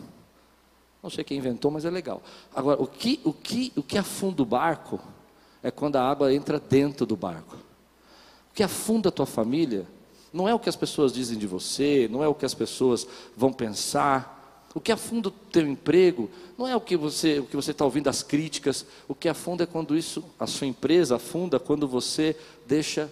[1.02, 2.22] Não sei quem inventou, mas é legal.
[2.54, 5.00] Agora, o que, o que, o que afunda o barco
[5.62, 7.56] é quando a água entra dentro do barco.
[8.52, 9.86] O que afunda a tua família
[10.32, 13.08] não é o que as pessoas dizem de você, não é o que as pessoas
[13.38, 14.45] vão pensar,
[14.76, 17.86] o que afunda o teu emprego não é o que você o que você está
[17.86, 18.86] ouvindo as críticas.
[19.08, 22.36] O que afunda é quando isso a sua empresa afunda quando você
[22.68, 23.10] deixa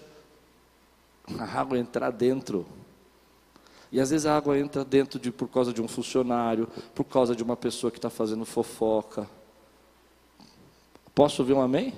[1.39, 2.65] a água entrar dentro.
[3.89, 7.33] E às vezes a água entra dentro de por causa de um funcionário, por causa
[7.33, 9.25] de uma pessoa que está fazendo fofoca.
[11.15, 11.93] Posso ouvir um amém?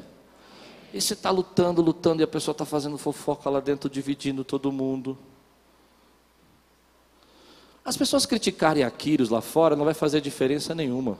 [0.93, 4.71] E você está lutando, lutando, e a pessoa está fazendo fofoca lá dentro, dividindo todo
[4.71, 5.17] mundo.
[7.85, 11.19] As pessoas criticarem a Quírios lá fora não vai fazer diferença nenhuma.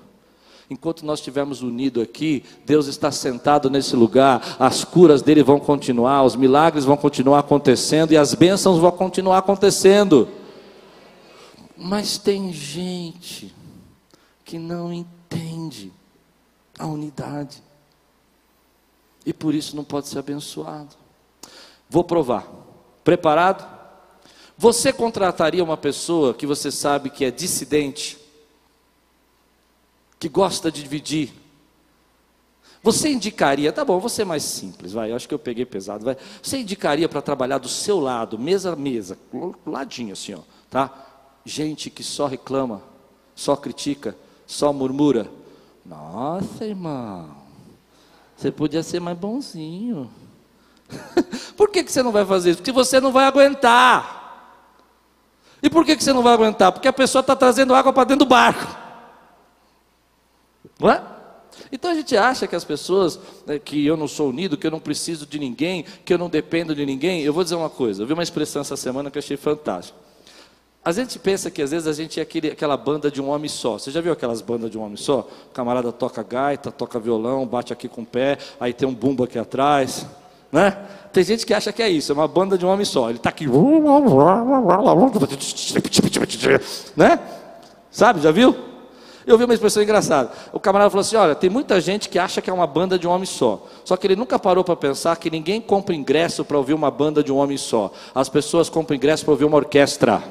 [0.67, 6.23] Enquanto nós estivermos unidos aqui, Deus está sentado nesse lugar, as curas dele vão continuar,
[6.23, 10.27] os milagres vão continuar acontecendo e as bênçãos vão continuar acontecendo.
[11.77, 13.53] Mas tem gente
[14.43, 15.93] que não entende
[16.79, 17.61] a unidade.
[19.23, 20.95] E por isso não pode ser abençoado.
[21.87, 22.47] Vou provar.
[23.03, 23.74] Preparado?
[24.57, 28.17] Você contrataria uma pessoa que você sabe que é dissidente,
[30.17, 31.33] que gosta de dividir?
[32.81, 36.05] Você indicaria, tá bom, você é mais simples, vai, eu acho que eu peguei pesado,
[36.05, 36.15] vai.
[36.41, 39.17] Você indicaria para trabalhar do seu lado, mesa a mesa,
[39.65, 40.39] ladinho assim, ó,
[40.69, 40.93] tá?
[41.43, 42.81] Gente que só reclama,
[43.35, 44.15] só critica,
[44.45, 45.29] só murmura.
[45.83, 47.35] Nossa, irmão,
[48.37, 50.09] você podia ser mais bonzinho.
[51.57, 52.59] por que, que você não vai fazer isso?
[52.59, 54.24] Porque você não vai aguentar.
[55.61, 56.71] E por que, que você não vai aguentar?
[56.71, 58.75] Porque a pessoa está trazendo água para dentro do barco.
[60.79, 61.01] Não é?
[61.71, 64.71] Então a gente acha que as pessoas, né, que eu não sou unido, que eu
[64.71, 67.21] não preciso de ninguém, que eu não dependo de ninguém.
[67.21, 69.97] Eu vou dizer uma coisa, eu vi uma expressão essa semana que eu achei fantástica.
[70.83, 73.49] A gente pensa que às vezes a gente é aquele, aquela banda de um homem
[73.49, 73.79] só.
[73.79, 75.27] Você já viu aquelas bandas de um homem só?
[75.49, 79.23] O camarada toca gaita, toca violão, bate aqui com o pé, aí tem um bumbo
[79.23, 80.05] aqui atrás,
[80.51, 80.77] né?
[81.11, 83.09] Tem gente que acha que é isso, é uma banda de um homem só.
[83.09, 83.47] Ele está aqui,
[86.95, 87.19] né?
[87.89, 88.21] Sabe?
[88.21, 88.55] Já viu?
[89.25, 90.31] Eu vi uma expressão engraçada.
[90.53, 93.07] O camarada falou assim: olha, tem muita gente que acha que é uma banda de
[93.07, 93.65] um homem só.
[93.83, 97.23] Só que ele nunca parou para pensar que ninguém compra ingresso para ouvir uma banda
[97.23, 97.91] de um homem só.
[98.13, 100.21] As pessoas compram ingresso para ouvir uma orquestra.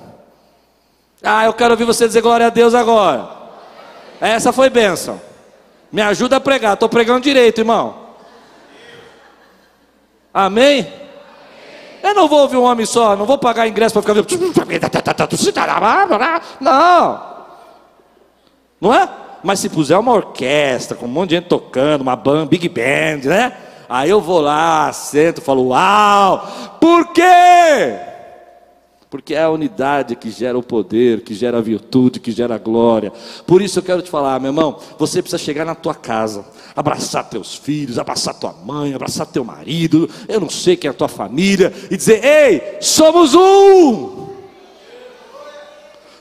[1.22, 3.29] Ah, eu quero ouvir você dizer glória a Deus agora.
[4.20, 5.20] Essa foi bênção.
[5.90, 6.74] Me ajuda a pregar.
[6.74, 8.03] Estou pregando direito, irmão.
[10.34, 10.92] Amém?
[12.02, 14.14] Eu não vou ouvir um homem só, não vou pagar ingresso para ficar.
[16.60, 17.34] Não.
[18.80, 19.08] Não é?
[19.42, 23.28] Mas se puser uma orquestra, com um monte de gente tocando, uma band, big band,
[23.28, 23.56] né?
[23.88, 26.46] Aí eu vou lá, sento falo, uau!
[26.80, 28.00] Por quê?
[29.14, 32.59] Porque é a unidade que gera o poder, que gera a virtude, que gera a
[32.59, 33.12] glória.
[33.46, 37.31] Por isso eu quero te falar, meu irmão, você precisa chegar na tua casa, abraçar
[37.31, 41.07] teus filhos, abraçar tua mãe, abraçar teu marido, eu não sei quem é a tua
[41.07, 44.13] família, e dizer: Ei, somos um!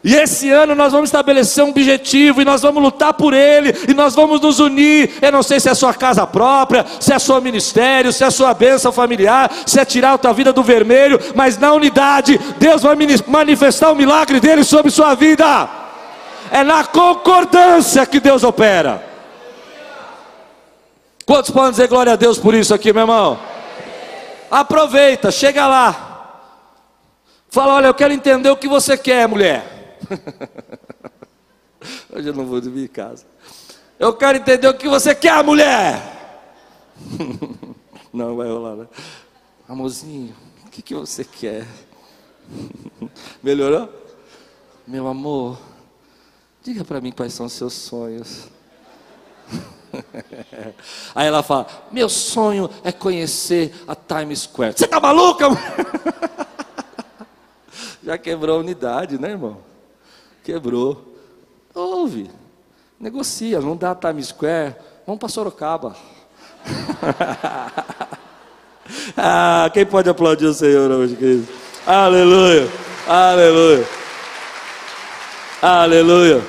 [0.04, 3.94] E esse ano nós vamos estabelecer um objetivo e nós vamos lutar por ele e
[3.94, 5.18] nós vamos nos unir.
[5.22, 8.54] Eu não sei se é sua casa própria, se é seu ministério, se é sua
[8.54, 12.98] bênção familiar, se é tirar a tua vida do vermelho, mas na unidade Deus vai
[13.28, 15.70] manifestar o milagre dele sobre sua vida.
[16.52, 19.02] É na concordância que Deus opera.
[21.26, 23.39] Quantos podem dizer glória a Deus por isso aqui, meu irmão?
[24.52, 26.10] Aproveita, chega lá.
[27.50, 29.73] Fala, olha, eu quero entender o que você quer, mulher.
[32.13, 33.26] Hoje eu não vou dormir em casa.
[34.00, 36.02] Eu quero entender o que você quer, mulher.
[38.13, 38.88] Não vai rolar, né?
[39.68, 40.36] Amorzinho,
[40.66, 41.66] o que, que você quer?
[43.42, 43.89] Melhorou?
[44.86, 45.58] Meu amor,
[46.62, 48.48] diga para mim quais são os seus sonhos.
[51.16, 54.78] Aí ela fala: Meu sonho é conhecer a Times Square.
[54.78, 55.46] Você tá maluca?
[58.04, 59.73] Já quebrou a unidade, né, irmão?
[60.44, 61.14] Quebrou.
[61.74, 62.30] Ouve.
[63.00, 63.62] Negocia.
[63.62, 64.76] Não dá Times Square.
[65.06, 65.96] Vamos para Sorocaba.
[69.18, 71.48] ah, quem pode aplaudir o Senhor hoje, querido?
[71.86, 72.68] Aleluia.
[73.08, 73.88] Aleluia.
[75.62, 76.42] Aleluia.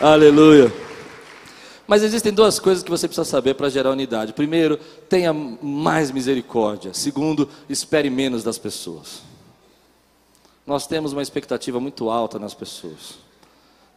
[0.00, 0.72] Aleluia.
[1.86, 4.32] Mas existem duas coisas que você precisa saber para gerar unidade.
[4.32, 6.94] Primeiro, tenha mais misericórdia.
[6.94, 9.29] Segundo, espere menos das pessoas.
[10.70, 13.18] Nós temos uma expectativa muito alta nas pessoas.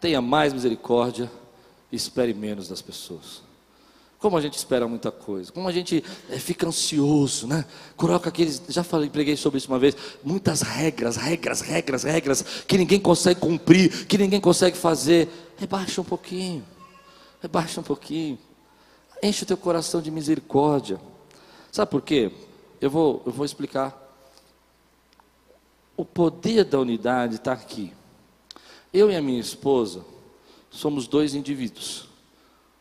[0.01, 1.31] Tenha mais misericórdia
[1.91, 3.43] e espere menos das pessoas.
[4.17, 7.63] Como a gente espera muita coisa, como a gente é, fica ansioso, né?
[7.95, 12.75] Coloca aqueles, já falei, preguei sobre isso uma vez, muitas regras, regras, regras, regras, que
[12.75, 15.29] ninguém consegue cumprir, que ninguém consegue fazer.
[15.57, 16.65] Rebaixa um pouquinho,
[17.39, 18.39] rebaixa um pouquinho,
[19.21, 20.99] enche o teu coração de misericórdia.
[21.71, 22.31] Sabe por quê?
[22.81, 24.02] Eu vou, eu vou explicar.
[25.95, 27.93] O poder da unidade está aqui.
[28.93, 30.03] Eu e a minha esposa
[30.69, 32.07] somos dois indivíduos.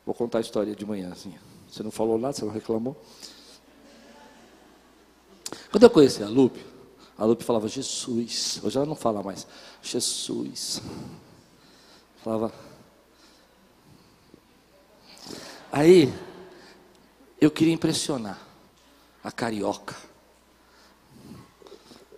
[0.04, 1.10] Vou contar a história de manhã.
[1.12, 1.34] Assim.
[1.68, 2.96] Você não falou nada, você não reclamou.
[5.70, 6.64] Quando eu conheci a Lupe,
[7.16, 8.60] a Lupe falava Jesus.
[8.62, 9.46] Hoje ela não fala mais.
[9.82, 10.82] Jesus.
[12.22, 12.52] Falava.
[15.70, 16.12] Aí,
[17.40, 18.38] eu queria impressionar
[19.24, 19.96] a carioca.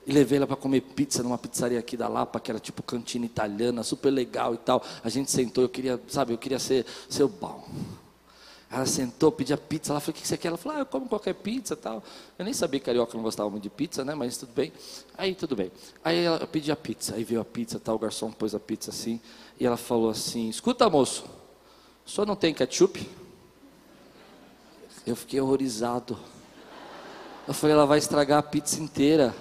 [0.07, 3.25] E levei ela para comer pizza numa pizzaria aqui da Lapa, que era tipo cantina
[3.25, 4.83] italiana, super legal e tal.
[5.03, 7.67] A gente sentou, eu queria, sabe, eu queria ser, ser bom.
[8.75, 9.93] Ela sentou, pedia pizza.
[9.93, 10.49] Ela falou: O que você quer?
[10.49, 12.03] Ela falou: Ah, eu como qualquer pizza tal.
[12.37, 14.17] Eu nem sabia que carioca não gostava muito de pizza, né?
[14.17, 14.73] Mas tudo bem.
[15.17, 15.71] Aí tudo bem.
[16.03, 17.15] Aí ela pedia pizza.
[17.15, 17.95] Aí veio a pizza tal.
[17.95, 19.21] O garçom pôs a pizza assim.
[19.61, 21.25] E ela falou assim: Escuta, moço,
[22.05, 23.09] senhor não tem ketchup?
[25.07, 26.19] Eu fiquei horrorizado.
[27.47, 29.33] Eu falei: Ela vai estragar a pizza inteira.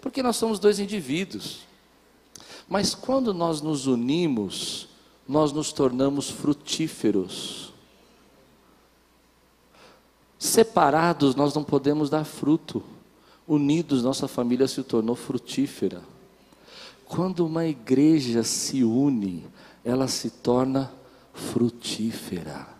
[0.00, 1.60] Porque nós somos dois indivíduos.
[2.68, 4.88] Mas quando nós nos unimos,
[5.28, 7.72] nós nos tornamos frutíferos.
[10.38, 12.82] Separados, nós não podemos dar fruto.
[13.46, 16.02] Unidos, nossa família se tornou frutífera.
[17.04, 19.44] Quando uma igreja se une,
[19.84, 20.92] ela se torna
[21.34, 22.79] frutífera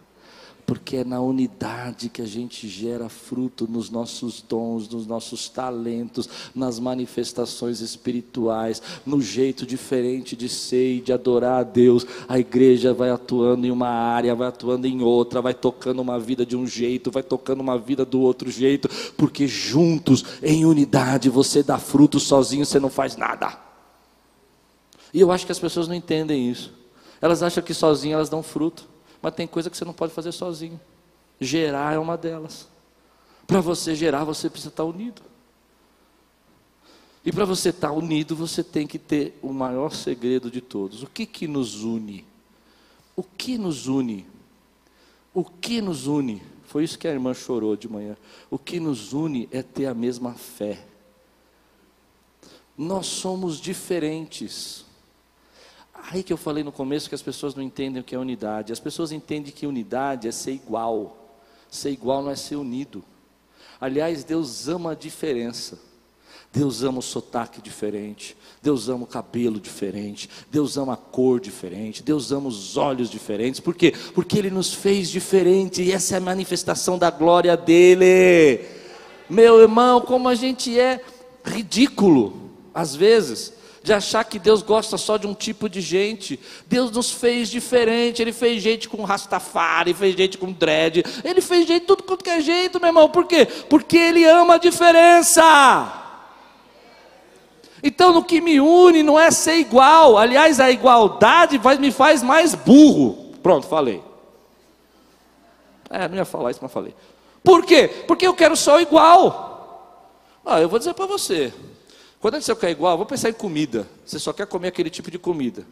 [0.70, 6.28] porque é na unidade que a gente gera fruto nos nossos dons, nos nossos talentos,
[6.54, 12.06] nas manifestações espirituais, no jeito diferente de ser e de adorar a Deus.
[12.28, 16.46] A igreja vai atuando em uma área, vai atuando em outra, vai tocando uma vida
[16.46, 21.64] de um jeito, vai tocando uma vida do outro jeito, porque juntos, em unidade, você
[21.64, 23.59] dá fruto, sozinho você não faz nada.
[25.12, 26.72] E eu acho que as pessoas não entendem isso.
[27.20, 28.89] Elas acham que sozinhas elas dão fruto.
[29.20, 30.80] Mas tem coisa que você não pode fazer sozinho.
[31.40, 32.68] Gerar é uma delas.
[33.46, 35.22] Para você gerar, você precisa estar unido.
[37.24, 41.02] E para você estar unido, você tem que ter o maior segredo de todos.
[41.02, 42.24] O que que nos une?
[43.14, 44.26] O que nos une?
[45.35, 46.42] O que nos une?
[46.64, 48.16] Foi isso que a irmã chorou de manhã.
[48.48, 50.87] O que nos une é ter a mesma fé.
[52.78, 54.87] Nós somos diferentes.
[56.08, 58.72] Aí que eu falei no começo que as pessoas não entendem o que é unidade.
[58.72, 61.36] As pessoas entendem que unidade é ser igual.
[61.70, 63.04] Ser igual não é ser unido.
[63.80, 65.78] Aliás, Deus ama a diferença.
[66.52, 68.36] Deus ama o sotaque diferente.
[68.60, 70.28] Deus ama o cabelo diferente.
[70.50, 72.02] Deus ama a cor diferente.
[72.02, 73.60] Deus ama os olhos diferentes.
[73.60, 73.94] Por quê?
[74.14, 75.82] Porque Ele nos fez diferente.
[75.82, 78.64] E essa é a manifestação da glória dEle.
[79.28, 81.00] Meu irmão, como a gente é
[81.44, 83.52] ridículo, às vezes
[83.83, 86.38] de achar que Deus gosta só de um tipo de gente.
[86.66, 88.21] Deus nos fez diferente.
[88.21, 91.03] Ele fez gente com rastafari, fez gente com dread.
[91.25, 93.09] Ele fez gente tudo quanto é jeito, meu irmão.
[93.09, 93.47] Por quê?
[93.47, 95.97] Porque Ele ama a diferença.
[97.83, 100.19] Então, no que me une não é ser igual.
[100.19, 103.33] Aliás, a igualdade me faz mais burro.
[103.43, 104.03] Pronto, falei.
[105.88, 106.95] É, não ia falar isso, mas falei.
[107.43, 107.88] Por quê?
[108.07, 109.49] Porque eu quero só igual.
[110.45, 111.53] Ah, eu vou dizer para você.
[112.20, 113.88] Quando você quer igual, vou pensar em comida.
[114.04, 115.66] Você só quer comer aquele tipo de comida.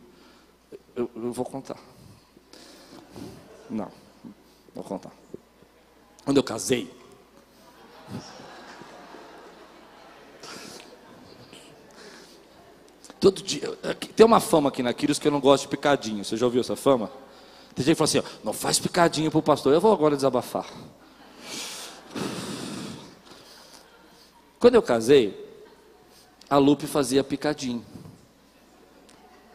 [0.97, 1.79] Eu, eu vou contar.
[3.69, 3.91] Não,
[4.75, 5.13] vou contar.
[6.25, 6.91] Quando eu casei,
[13.21, 13.69] Todo dia.
[14.15, 16.25] Tem uma fama aqui na que eu não gosto de picadinho.
[16.25, 17.11] Você já ouviu essa fama?
[17.75, 19.73] Tem gente que fala assim: ó, não faz picadinho para o pastor.
[19.73, 20.67] Eu vou agora desabafar.
[24.61, 25.48] Quando eu casei,
[26.49, 27.85] a Lupe fazia picadinho.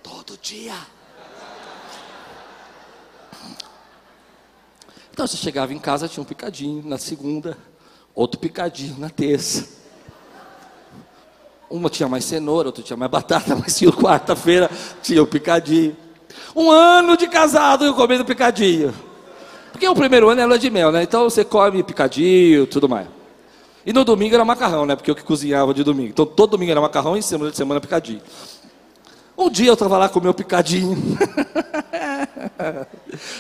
[0.01, 0.75] Todo dia.
[5.12, 7.58] Então você chegava em casa, tinha um picadinho na segunda,
[8.13, 9.82] outro picadinho na terça.
[11.69, 14.69] Uma tinha mais cenoura, outra tinha mais batata, mas tinha quarta-feira,
[15.01, 15.95] tinha o picadinho.
[16.56, 18.93] Um ano de casado eu comendo picadinho.
[19.71, 21.01] Porque o primeiro ano é lua de mel, né?
[21.01, 23.08] Então você come picadinho, tudo mais.
[23.86, 24.96] E no domingo era macarrão, né?
[24.96, 26.10] Porque eu que cozinhava de domingo.
[26.10, 28.22] Então todo domingo era macarrão e semana de semana picadinho.
[29.38, 30.96] Um dia eu estava lá com o meu picadinho.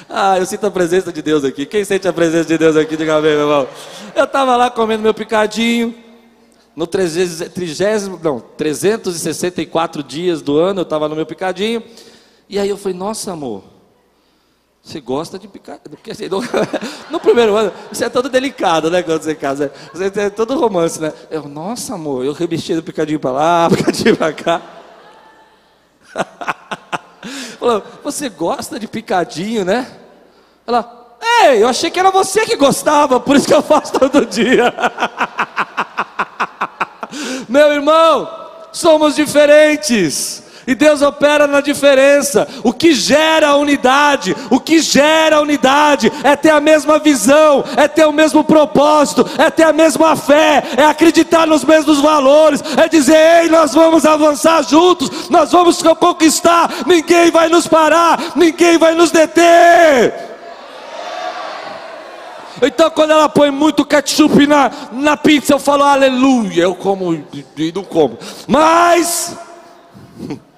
[0.09, 1.65] ah, eu sinto a presença de Deus aqui.
[1.65, 3.67] Quem sente a presença de Deus aqui, diga bem, meu irmão.
[4.15, 5.95] Eu estava lá comendo meu picadinho.
[6.75, 7.51] No 30,
[8.23, 11.83] não, 364 dias do ano eu estava no meu picadinho.
[12.49, 13.63] E aí eu falei, nossa amor,
[14.83, 15.79] você gosta de picar.
[15.79, 16.41] Porque, assim, no,
[17.09, 19.01] no, primeiro ano, você é todo delicado, né?
[19.01, 19.71] Quando você casa.
[19.93, 21.13] Você é todo romance, né?
[21.31, 24.61] Eu, nossa, amor, eu remexia do picadinho para lá, picadinho para cá.
[27.57, 29.89] Falou, você gosta de picadinho, né?
[30.67, 34.25] Ela, ei, eu achei que era você que gostava, por isso que eu faço todo
[34.25, 34.73] dia.
[37.47, 38.29] Meu irmão,
[38.73, 40.42] somos diferentes.
[40.65, 42.47] E Deus opera na diferença.
[42.63, 47.63] O que gera a unidade, o que gera a unidade é ter a mesma visão,
[47.75, 52.63] é ter o mesmo propósito, é ter a mesma fé, é acreditar nos mesmos valores,
[52.77, 58.77] é dizer: ei, nós vamos avançar juntos, nós vamos conquistar, ninguém vai nos parar, ninguém
[58.77, 60.33] vai nos deter.
[62.61, 66.63] Então, quando ela põe muito ketchup na, na pizza, eu falo aleluia.
[66.63, 68.17] Eu como e não como.
[68.47, 69.35] Mas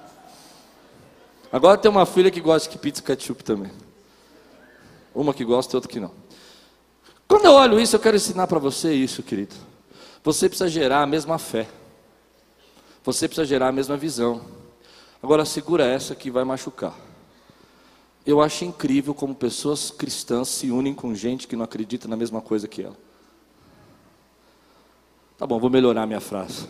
[1.56, 3.72] Agora tem uma filha que gosta de pizza ketchup também.
[5.14, 6.10] Uma que gosta e outra que não.
[7.26, 9.54] Quando eu olho isso, eu quero ensinar para você isso, querido.
[10.22, 11.66] Você precisa gerar a mesma fé.
[13.02, 14.42] Você precisa gerar a mesma visão.
[15.22, 16.94] Agora segura essa que vai machucar.
[18.26, 22.42] Eu acho incrível como pessoas cristãs se unem com gente que não acredita na mesma
[22.42, 22.96] coisa que ela.
[25.38, 26.68] Tá bom, vou melhorar minha frase.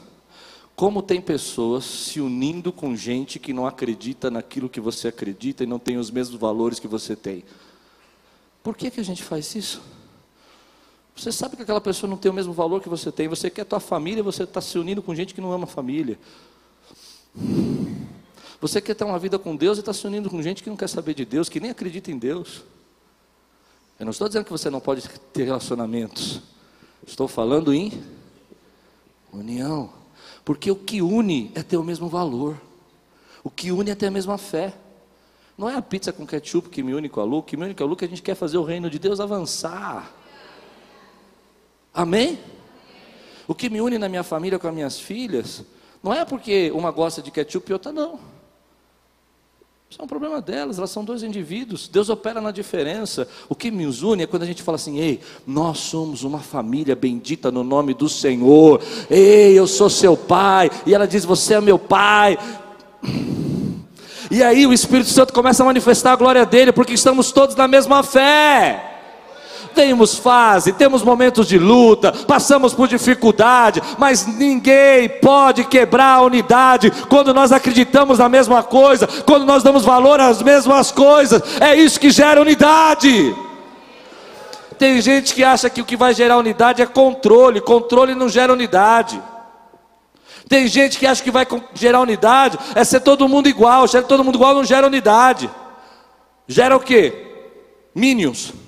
[0.77, 5.67] Como tem pessoas se unindo com gente que não acredita naquilo que você acredita e
[5.67, 7.43] não tem os mesmos valores que você tem.
[8.63, 9.81] Por que, que a gente faz isso?
[11.17, 13.27] Você sabe que aquela pessoa não tem o mesmo valor que você tem.
[13.27, 16.19] Você quer tua família, você está se unindo com gente que não ama a família.
[18.61, 20.77] Você quer ter uma vida com Deus e está se unindo com gente que não
[20.77, 22.65] quer saber de Deus, que nem acredita em Deus.
[23.99, 26.43] Eu não estou dizendo que você não pode ter relacionamentos.
[27.07, 27.91] Estou falando em
[29.33, 30.06] união.
[30.47, 32.57] Porque o que une é ter o mesmo valor.
[33.43, 34.73] O que une é ter a mesma fé.
[35.59, 37.75] Não é a pizza com ketchup que me une com a Lu, que me une
[37.75, 40.15] com a Lu, que a gente quer fazer o reino de Deus avançar.
[41.93, 42.39] Amém?
[43.49, 45.65] O que me une na minha família com as minhas filhas,
[46.01, 48.21] não é porque uma gosta de ketchup e outra não.
[49.89, 51.87] Isso é um problema delas, elas são dois indivíduos.
[51.87, 53.29] Deus opera na diferença.
[53.49, 56.97] O que me une é quando a gente fala assim: ei, nós somos uma família
[56.97, 58.83] bendita no nome do Senhor.
[59.09, 60.71] Ei, eu sou seu pai.
[60.85, 62.37] E ela diz: você é meu pai.
[64.29, 67.69] E aí o Espírito Santo começa a manifestar a glória dele, porque estamos todos na
[67.69, 68.96] mesma fé
[69.77, 76.91] temos fase, temos momentos de luta, passamos por dificuldade, mas ninguém pode quebrar a unidade
[77.11, 81.43] quando nós acreditamos na mesma coisa, quando nós damos valor às mesmas coisas.
[81.61, 83.37] É isso que gera unidade.
[84.79, 88.53] Tem gente que acha que o que vai gerar unidade é controle, controle não gera
[88.53, 89.23] unidade.
[90.49, 94.25] Tem gente que acha que vai gerar unidade é ser todo mundo igual, ser todo
[94.25, 95.51] mundo igual não gera unidade.
[96.49, 97.13] Gera o quê?
[97.95, 98.66] Minions.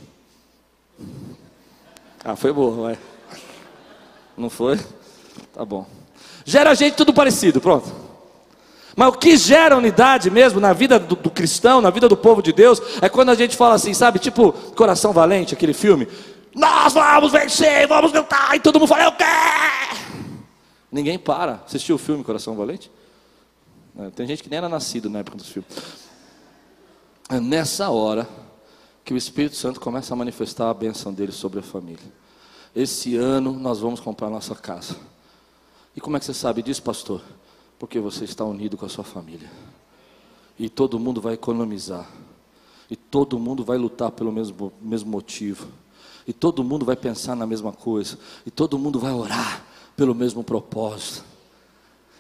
[2.25, 2.99] Ah, foi boa, vai.
[4.37, 4.79] Não foi?
[5.53, 5.87] Tá bom.
[6.45, 8.09] Gera gente tudo parecido, pronto.
[8.97, 12.43] Mas o que gera unidade mesmo na vida do, do, cristão, na vida do povo
[12.43, 16.09] de Deus, é quando a gente fala assim, sabe, tipo Coração Valente, aquele filme.
[16.55, 19.99] Nós vamos vencer, vamos lutar, e todo mundo fala, eu quero.
[20.91, 21.63] Ninguém para.
[21.67, 22.91] Assistiu o filme Coração Valente?
[23.99, 25.71] É, tem gente que nem era nascido na época dos filmes.
[27.29, 28.27] É nessa hora
[29.09, 32.13] que o Espírito Santo começa a manifestar a bênção dele sobre a família.
[32.77, 34.97] Esse ano nós vamos comprar nossa casa.
[35.97, 37.23] E como é que você sabe disso, pastor?
[37.79, 39.51] Porque você está unido com a sua família.
[40.59, 42.07] E todo mundo vai economizar.
[42.91, 45.69] E todo mundo vai lutar pelo mesmo, mesmo motivo.
[46.27, 48.19] E todo mundo vai pensar na mesma coisa.
[48.45, 49.65] E todo mundo vai orar
[49.97, 51.25] pelo mesmo propósito.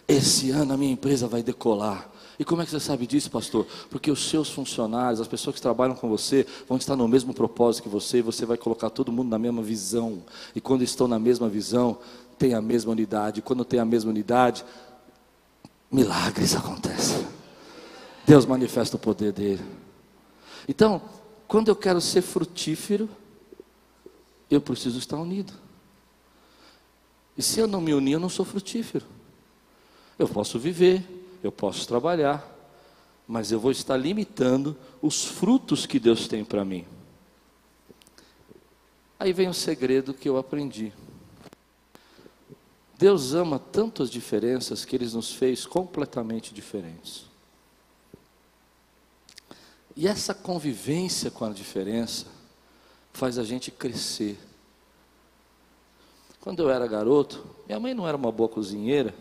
[0.08, 2.10] Esse ano a minha empresa vai decolar.
[2.38, 3.66] E como é que você sabe disso, pastor?
[3.90, 7.82] Porque os seus funcionários, as pessoas que trabalham com você, vão estar no mesmo propósito
[7.82, 10.22] que você, e você vai colocar todo mundo na mesma visão.
[10.54, 11.98] E quando estão na mesma visão,
[12.38, 13.40] tem a mesma unidade.
[13.40, 14.64] E quando tem a mesma unidade,
[15.90, 17.26] milagres acontecem.
[18.24, 19.64] Deus manifesta o poder dele.
[20.68, 21.02] Então,
[21.48, 23.08] quando eu quero ser frutífero,
[24.48, 25.52] eu preciso estar unido.
[27.36, 29.06] E se eu não me unir, eu não sou frutífero.
[30.18, 32.46] Eu posso viver, eu posso trabalhar,
[33.26, 36.86] mas eu vou estar limitando os frutos que Deus tem para mim.
[39.20, 40.92] Aí vem o segredo que eu aprendi.
[42.96, 47.26] Deus ama tanto as diferenças que Ele nos fez completamente diferentes.
[49.96, 52.26] E essa convivência com a diferença
[53.12, 54.38] faz a gente crescer.
[56.40, 59.12] Quando eu era garoto, minha mãe não era uma boa cozinheira,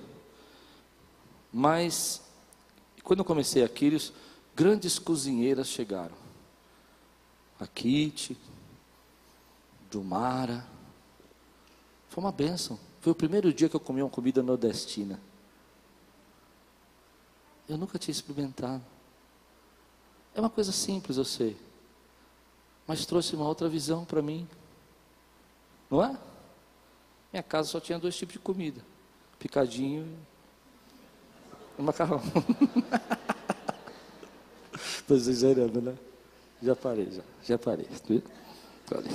[1.58, 2.22] mas,
[3.04, 4.14] quando eu comecei a Quírios,
[4.56, 6.16] grandes cozinheiras chegaram.
[7.60, 8.38] A Kitty,
[9.90, 10.64] Dumara.
[12.10, 12.80] Foi uma benção.
[13.02, 15.20] Foi o primeiro dia que eu comi uma comida nordestina.
[17.68, 18.86] Eu nunca tinha experimentado.
[20.36, 21.58] É uma coisa simples, eu sei.
[22.86, 24.48] Mas trouxe uma outra visão para mim.
[25.90, 26.16] Não é?
[27.34, 28.86] Minha casa só tinha dois tipos de comida:
[29.40, 30.08] picadinho
[31.78, 32.22] o macarrão.
[34.76, 35.96] Estou exagerando, né?
[36.62, 37.88] Já parei, já, já parei.
[38.90, 39.12] parei.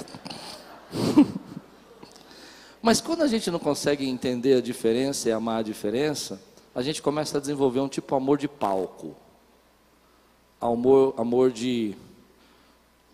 [2.81, 6.41] Mas quando a gente não consegue entender a diferença e amar a diferença,
[6.75, 9.15] a gente começa a desenvolver um tipo de amor de palco.
[10.61, 11.97] Amor, amor de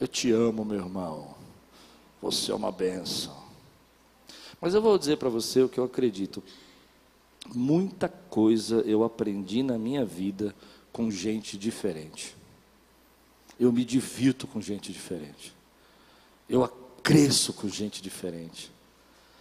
[0.01, 1.35] eu te amo, meu irmão.
[2.23, 3.37] Você é uma benção.
[4.61, 6.43] Mas eu vou dizer para você o que eu acredito.
[7.55, 10.55] Muita coisa eu aprendi na minha vida
[10.93, 12.37] com gente diferente.
[13.59, 15.55] Eu me divirto com gente diferente.
[16.49, 16.69] Eu
[17.03, 18.71] cresço com gente diferente.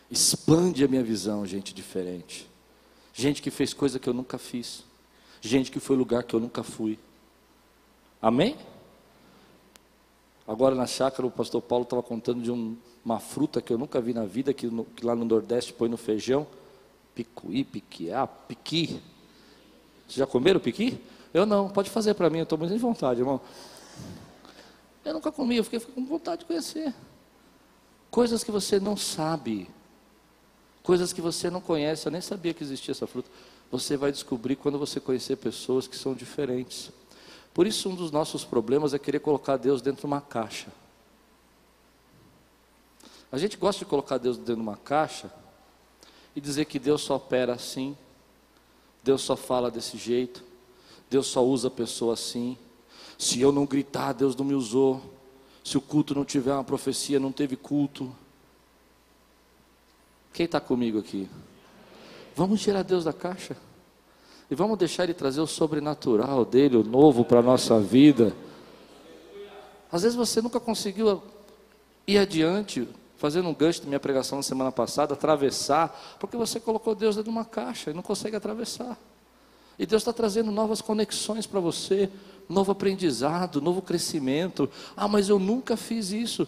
[0.10, 2.50] Expande a minha visão, gente diferente.
[3.14, 4.84] Gente que fez coisa que eu nunca fiz.
[5.42, 6.98] Gente que foi lugar que eu nunca fui.
[8.22, 8.56] Amém?
[10.48, 14.00] Agora na chácara o pastor Paulo estava contando de um, uma fruta que eu nunca
[14.00, 16.48] vi na vida, que, no, que, lá no Nordeste põe no feijão.
[17.18, 19.02] Picuí, piquiá, piqui.
[20.06, 21.02] Vocês já comeram piqui?
[21.34, 23.42] Eu não, pode fazer para mim, eu estou muito de vontade, irmão.
[25.04, 26.94] Eu nunca comi, eu fiquei, fiquei com vontade de conhecer.
[28.12, 29.68] Coisas que você não sabe,
[30.84, 33.32] coisas que você não conhece, eu nem sabia que existia essa fruta.
[33.72, 36.92] Você vai descobrir quando você conhecer pessoas que são diferentes.
[37.52, 40.68] Por isso, um dos nossos problemas é querer colocar Deus dentro de uma caixa.
[43.32, 45.32] A gente gosta de colocar Deus dentro de uma caixa
[46.38, 47.98] e dizer que Deus só opera assim,
[49.04, 50.44] Deus só fala desse jeito,
[51.10, 52.56] Deus só usa a pessoa assim.
[53.18, 55.02] Se eu não gritar, Deus não me usou.
[55.64, 58.16] Se o culto não tiver uma profecia, não teve culto.
[60.32, 61.28] Quem está comigo aqui?
[62.36, 63.58] Vamos tirar Deus da caixa?
[64.52, 68.32] E vamos deixar Ele trazer o sobrenatural dele, o novo para a nossa vida.
[69.92, 71.20] Às vezes você nunca conseguiu
[72.06, 72.88] ir adiante,
[73.18, 77.32] fazendo um gancho da minha pregação na semana passada, atravessar, porque você colocou Deus dentro
[77.32, 78.98] de uma caixa e não consegue atravessar.
[79.78, 82.10] E Deus está trazendo novas conexões para você,
[82.50, 84.70] novo aprendizado, novo crescimento.
[84.96, 86.48] Ah, mas eu nunca fiz isso.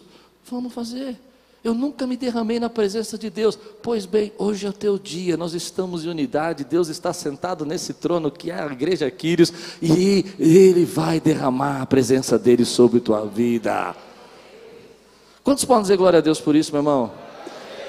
[0.50, 1.16] Vamos fazer.
[1.62, 3.58] Eu nunca me derramei na presença de Deus.
[3.82, 7.92] Pois bem, hoje é o teu dia, nós estamos em unidade, Deus está sentado nesse
[7.92, 13.26] trono que é a igreja Quírios, e Ele vai derramar a presença dEle sobre tua
[13.26, 13.94] vida.
[15.42, 17.12] Quantos podem dizer glória a Deus por isso, meu irmão?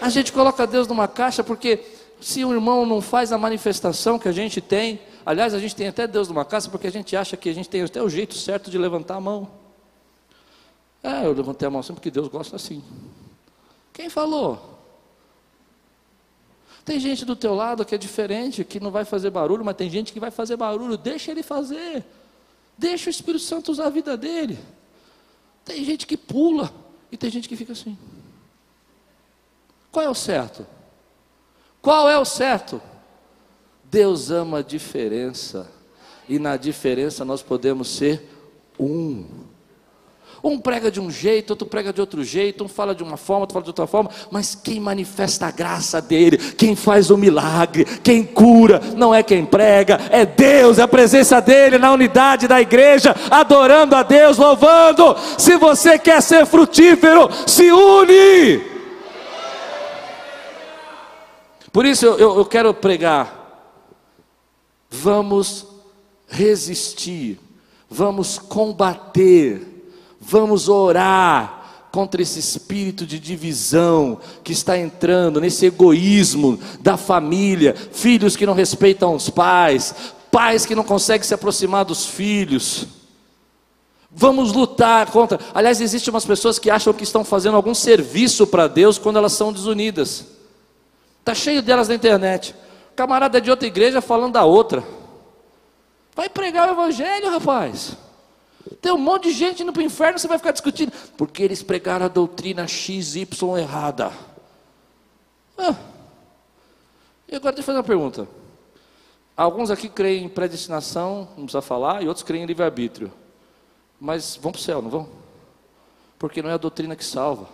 [0.02, 1.80] A gente coloca Deus numa caixa porque
[2.20, 5.88] se um irmão não faz a manifestação que a gente tem, aliás, a gente tem
[5.88, 8.36] até Deus numa caixa porque a gente acha que a gente tem até o jeito
[8.36, 9.50] certo de levantar a mão.
[11.04, 12.84] É, eu levantei a mão assim porque Deus gosta assim.
[13.92, 14.80] Quem falou?
[16.86, 19.90] Tem gente do teu lado que é diferente, que não vai fazer barulho, mas tem
[19.90, 20.98] gente que vai fazer barulho.
[20.98, 22.04] Deixa ele fazer.
[22.78, 24.58] Deixa o Espírito Santo usar a vida dele.
[25.64, 26.72] Tem gente que pula
[27.12, 27.98] e tem gente que fica assim.
[29.92, 30.66] Qual é o certo?
[31.82, 32.82] Qual é o certo?
[33.84, 35.70] Deus ama a diferença.
[36.30, 38.30] E na diferença nós podemos ser
[38.80, 39.28] um.
[40.44, 43.42] Um prega de um jeito, outro prega de outro jeito, um fala de uma forma,
[43.42, 47.86] outro fala de outra forma, mas quem manifesta a graça dele, quem faz o milagre,
[48.04, 52.60] quem cura, não é quem prega, é Deus, é a presença dele na unidade da
[52.60, 55.16] igreja, adorando a Deus, louvando.
[55.38, 58.62] Se você quer ser frutífero, se une.
[61.72, 63.40] Por isso eu, eu, eu quero pregar.
[64.90, 65.68] Vamos
[66.28, 67.40] resistir,
[67.88, 69.71] vamos combater
[70.22, 78.36] Vamos orar contra esse espírito de divisão que está entrando, nesse egoísmo da família, filhos
[78.36, 82.88] que não respeitam os pais, pais que não conseguem se aproximar dos filhos.
[84.10, 85.40] Vamos lutar contra.
[85.54, 89.34] Aliás, existem umas pessoas que acham que estão fazendo algum serviço para Deus quando elas
[89.34, 90.26] são desunidas.
[91.20, 92.56] Está cheio delas na internet.
[92.96, 94.84] Camarada de outra igreja falando da outra.
[96.16, 97.96] Vai pregar o evangelho, rapaz.
[98.80, 101.64] Tem um monte de gente indo para o inferno, você vai ficar discutindo, porque eles
[101.64, 103.28] pregaram a doutrina XY
[103.60, 104.12] errada.
[105.58, 105.76] Ah.
[107.28, 108.28] E agora deixa eu fazer uma pergunta.
[109.36, 113.12] Alguns aqui creem em predestinação, não precisa falar, e outros creem em livre-arbítrio.
[114.00, 115.10] Mas vão para o céu, não vão?
[116.20, 117.48] Porque não é a doutrina que salva.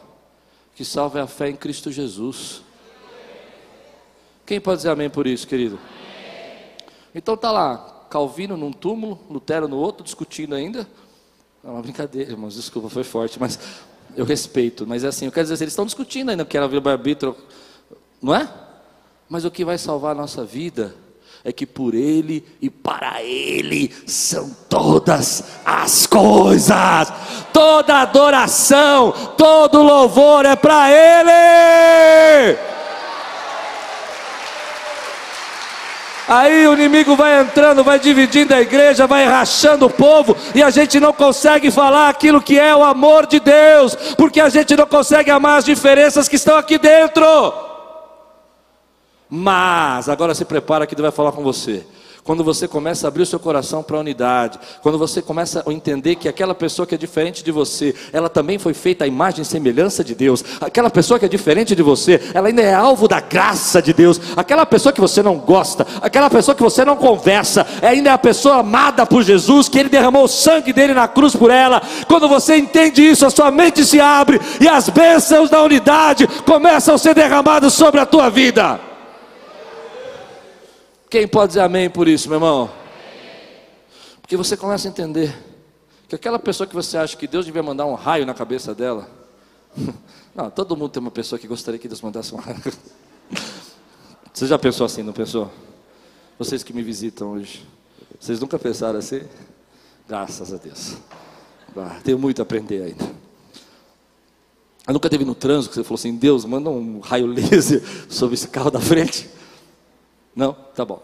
[0.76, 2.61] Que salva é a fé em Cristo Jesus.
[4.45, 5.80] Quem pode dizer amém por isso, querido?
[7.13, 10.88] Então tá lá, Calvino num túmulo, Lutero no outro, discutindo ainda.
[11.64, 13.60] É uma brincadeira, irmãos, desculpa, foi forte, mas
[14.16, 14.86] eu respeito.
[14.88, 17.36] Mas é assim, eu quero dizer, eles estão discutindo ainda que era livre-arbítrio,
[18.22, 18.47] não é?
[19.30, 20.95] Mas o que vai salvar a nossa vida
[21.43, 27.14] é que por Ele e para Ele são todas as coisas,
[27.53, 32.76] toda adoração, todo louvor é para Ele.
[36.28, 40.69] Aí o inimigo vai entrando, vai dividindo a igreja, vai rachando o povo, e a
[40.69, 44.86] gente não consegue falar aquilo que é o amor de Deus, porque a gente não
[44.86, 47.25] consegue amar as diferenças que estão aqui dentro.
[49.30, 51.86] Mas, agora se prepara que Deus vai falar com você.
[52.28, 55.71] Quando você começa a abrir o seu coração para a unidade, quando você começa a
[55.71, 59.43] entender que aquela pessoa que é diferente de você, ela também foi feita à imagem
[59.43, 63.07] e semelhança de Deus, aquela pessoa que é diferente de você, ela ainda é alvo
[63.07, 66.97] da graça de Deus, aquela pessoa que você não gosta, aquela pessoa que você não
[66.97, 70.93] conversa, é ainda é a pessoa amada por Jesus, que Ele derramou o sangue dele
[70.93, 71.82] na cruz por ela.
[72.09, 76.93] Quando você entende isso, a sua mente se abre e as bênçãos da unidade começam
[76.93, 78.86] a ser derramadas sobre a tua vida.
[81.10, 82.70] Quem pode dizer amém por isso, meu irmão?
[84.22, 85.34] Porque você começa a entender
[86.08, 89.10] que aquela pessoa que você acha que Deus devia mandar um raio na cabeça dela.
[90.36, 92.58] Não, todo mundo tem uma pessoa que gostaria que Deus mandasse um raio.
[94.34, 95.51] Você já pensou assim, não pensou?
[96.38, 97.66] Vocês que me visitam hoje,
[98.20, 99.22] vocês nunca pensaram assim?
[100.08, 100.95] Graças a Deus.
[101.76, 103.03] Ah, tenho muito a aprender ainda.
[104.88, 108.36] Eu nunca teve no trânsito que você falou assim: Deus, manda um raio laser sobre
[108.36, 109.28] esse carro da frente.
[110.38, 110.53] Não?
[110.53, 111.01] Tá bom.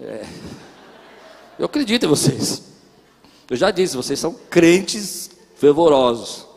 [0.00, 0.26] É,
[1.56, 2.64] eu acredito em vocês.
[3.48, 6.48] Eu já disse, vocês são crentes fervorosos.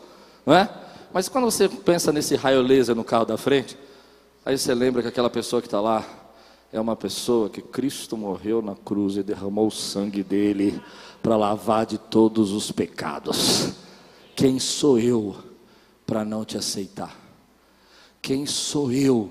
[0.44, 0.68] Não é?
[1.12, 3.78] Mas quando você pensa nesse raio laser no carro da frente,
[4.44, 6.04] aí você lembra que aquela pessoa que está lá
[6.72, 10.82] é uma pessoa que Cristo morreu na cruz e derramou o sangue dele
[11.22, 13.70] para lavar de todos os pecados.
[14.34, 15.36] Quem sou eu
[16.04, 17.16] para não te aceitar?
[18.20, 19.30] Quem sou eu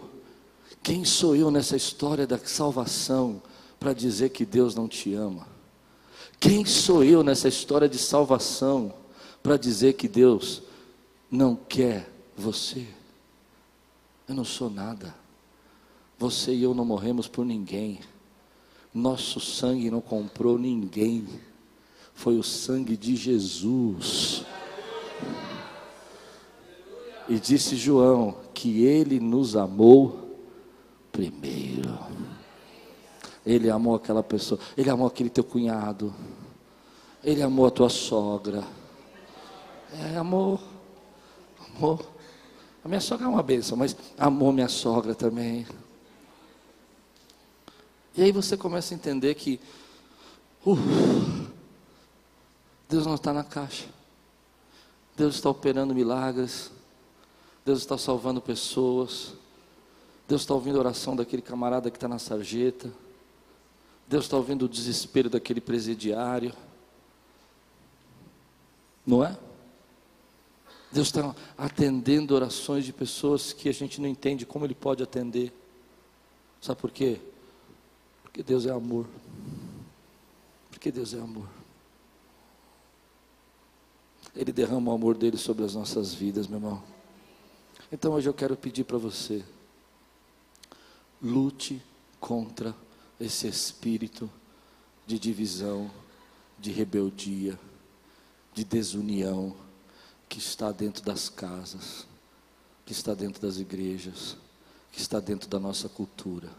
[0.86, 3.42] quem sou eu nessa história da salvação
[3.80, 5.48] para dizer que Deus não te ama?
[6.40, 8.94] Quem sou eu nessa história de salvação
[9.42, 10.62] para dizer que Deus
[11.32, 12.08] não quer
[12.38, 12.86] você?
[14.30, 15.16] Eu não sou nada.
[16.20, 18.00] Você e eu não morremos por ninguém.
[18.94, 21.28] Nosso sangue não comprou ninguém.
[22.14, 24.46] Foi o sangue de Jesus.
[27.28, 30.25] E disse João que ele nos amou
[31.16, 31.98] primeiro.
[33.46, 36.14] Ele amou aquela pessoa, ele amou aquele teu cunhado,
[37.24, 38.64] ele amou a tua sogra.
[39.94, 40.60] É, amor,
[41.70, 42.06] amor.
[42.84, 45.66] A minha sogra é uma bênção, mas amou minha sogra também.
[48.18, 49.60] E aí você começa a entender que
[50.66, 50.78] uh,
[52.90, 53.88] Deus não está na caixa.
[55.16, 56.72] Deus está operando milagres.
[57.66, 59.34] Deus está salvando pessoas.
[60.28, 62.92] Deus está ouvindo a oração daquele camarada que está na sarjeta.
[64.08, 66.54] Deus está ouvindo o desespero daquele presidiário.
[69.06, 69.38] Não é?
[70.92, 75.54] Deus está atendendo orações de pessoas que a gente não entende como Ele pode atender.
[76.60, 77.20] Sabe por quê?
[78.24, 79.06] Porque Deus é amor.
[80.72, 81.48] Porque Deus é amor.
[84.36, 86.84] Ele derrama o amor dele sobre as nossas vidas, meu irmão.
[87.92, 89.44] Então hoje eu quero pedir para você
[91.22, 91.82] Lute
[92.20, 92.76] contra
[93.20, 94.30] esse espírito
[95.06, 95.90] de divisão,
[96.58, 97.60] de rebeldia,
[98.54, 99.56] de desunião
[100.28, 102.08] que está dentro das casas,
[102.86, 104.38] que está dentro das igrejas,
[104.92, 106.50] que está dentro da nossa cultura.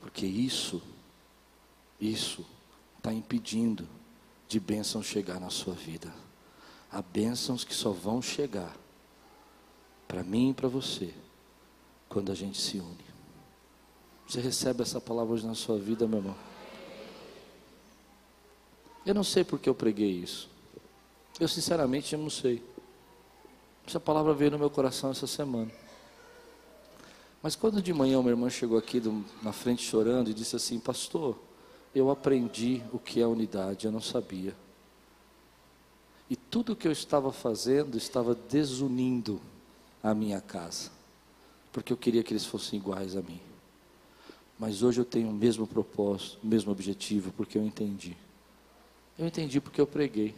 [0.00, 0.82] Porque isso,
[2.00, 2.46] isso
[2.96, 3.88] está impedindo
[4.48, 6.12] de bênçãos chegar na sua vida.
[6.90, 8.76] Há bênçãos que só vão chegar
[10.06, 11.12] para mim e para você
[12.08, 13.06] quando a gente se une.
[14.26, 16.36] Você recebe essa palavra hoje na sua vida, meu irmão?
[19.04, 20.50] Eu não sei porque eu preguei isso.
[21.38, 22.62] Eu sinceramente não sei.
[23.86, 25.70] Essa palavra veio no meu coração essa semana.
[27.40, 30.80] Mas quando de manhã uma irmã chegou aqui do, na frente chorando e disse assim:
[30.80, 31.38] Pastor,
[31.94, 34.56] eu aprendi o que é unidade, eu não sabia.
[36.28, 39.40] E tudo que eu estava fazendo estava desunindo
[40.02, 40.95] a minha casa
[41.76, 43.38] porque eu queria que eles fossem iguais a mim.
[44.58, 48.16] Mas hoje eu tenho o mesmo propósito, o mesmo objetivo, porque eu entendi.
[49.18, 50.34] Eu entendi porque eu preguei.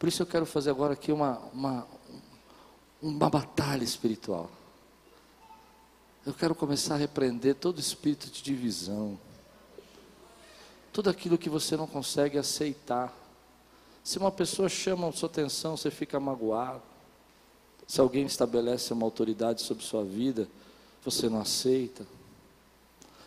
[0.00, 1.86] Por isso eu quero fazer agora aqui uma, uma,
[3.00, 4.50] uma batalha espiritual.
[6.26, 9.16] Eu quero começar a repreender todo espírito de divisão.
[10.92, 13.16] Tudo aquilo que você não consegue aceitar.
[14.02, 16.91] Se uma pessoa chama a sua atenção, você fica magoado.
[17.92, 20.48] Se alguém estabelece uma autoridade sobre sua vida,
[21.04, 22.06] você não aceita.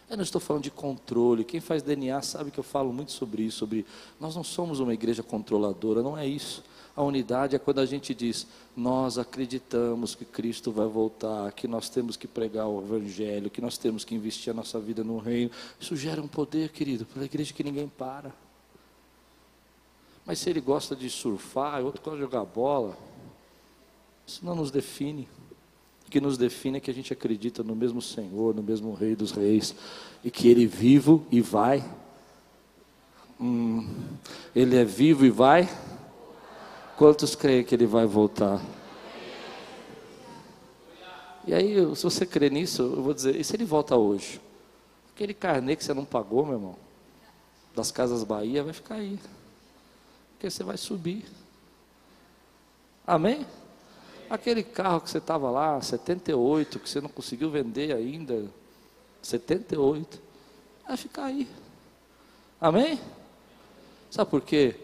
[0.09, 1.43] Eu não estou falando de controle.
[1.43, 3.85] Quem faz DNA sabe que eu falo muito sobre isso, sobre
[4.19, 6.63] nós não somos uma igreja controladora, não é isso.
[6.95, 11.87] A unidade é quando a gente diz: nós acreditamos que Cristo vai voltar, que nós
[11.87, 15.51] temos que pregar o Evangelho, que nós temos que investir a nossa vida no reino.
[15.79, 18.33] Isso gera um poder, querido, para a igreja que ninguém para.
[20.25, 22.97] Mas se ele gosta de surfar, outro gosta de jogar bola,
[24.27, 25.27] isso não nos define.
[26.09, 29.31] que nos define é que a gente acredita no mesmo Senhor, no mesmo Rei dos
[29.31, 29.75] Reis,
[30.23, 31.83] e que Ele vivo e vai.
[33.39, 33.85] Hum,
[34.55, 35.69] ele é vivo e vai.
[36.97, 38.61] Quantos creem que Ele vai voltar?
[41.45, 44.39] E aí, se você crê nisso, eu vou dizer: e se Ele volta hoje?
[45.13, 46.75] Aquele carnê que você não pagou, meu irmão,
[47.75, 49.19] das Casas Bahia, vai ficar aí.
[50.31, 51.25] Porque você vai subir.
[53.05, 53.45] Amém?
[54.29, 58.45] Aquele carro que você estava lá, 78, que você não conseguiu vender ainda,
[59.21, 60.19] 78,
[60.87, 61.47] vai ficar aí.
[62.59, 62.99] Amém?
[64.09, 64.75] Sabe por quê?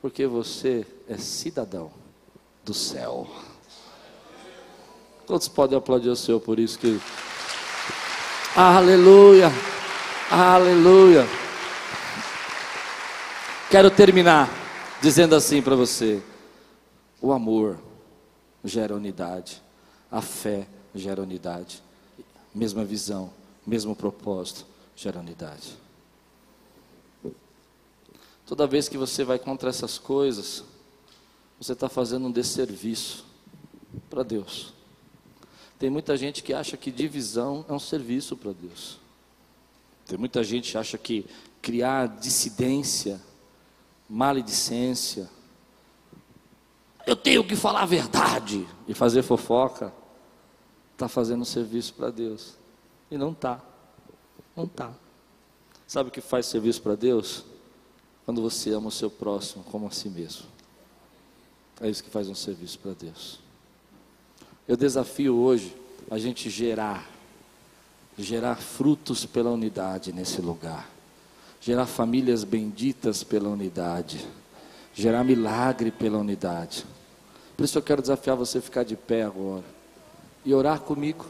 [0.00, 1.90] Porque você é cidadão
[2.64, 3.26] do céu.
[5.26, 7.00] Quantos podem aplaudir o Senhor por isso que.
[8.54, 9.50] Aleluia!
[10.30, 11.26] Aleluia!
[13.68, 14.48] Quero terminar
[15.00, 16.22] dizendo assim para você:
[17.20, 17.85] o amor
[18.66, 19.62] gera unidade,
[20.10, 21.82] a fé gera unidade,
[22.54, 23.32] mesma visão,
[23.66, 25.76] mesmo propósito gera unidade.
[28.46, 30.64] Toda vez que você vai contra essas coisas,
[31.58, 33.24] você está fazendo um desserviço
[34.08, 34.72] para Deus.
[35.78, 38.98] Tem muita gente que acha que divisão é um serviço para Deus.
[40.06, 41.26] Tem muita gente que acha que
[41.60, 43.20] criar dissidência,
[44.08, 45.28] maledicência,
[47.06, 49.92] eu tenho que falar a verdade e fazer fofoca,
[50.92, 52.54] está fazendo serviço para Deus.
[53.08, 53.62] E não está.
[54.56, 54.92] Não está.
[55.86, 57.44] Sabe o que faz serviço para Deus?
[58.24, 60.46] Quando você ama o seu próximo como a si mesmo.
[61.80, 63.38] É isso que faz um serviço para Deus.
[64.66, 65.76] Eu desafio hoje
[66.10, 67.08] a gente gerar,
[68.18, 70.88] gerar frutos pela unidade nesse lugar,
[71.60, 74.26] gerar famílias benditas pela unidade,
[74.92, 76.84] gerar milagre pela unidade.
[77.56, 79.64] Por isso eu quero desafiar você a ficar de pé agora
[80.44, 81.26] e orar comigo.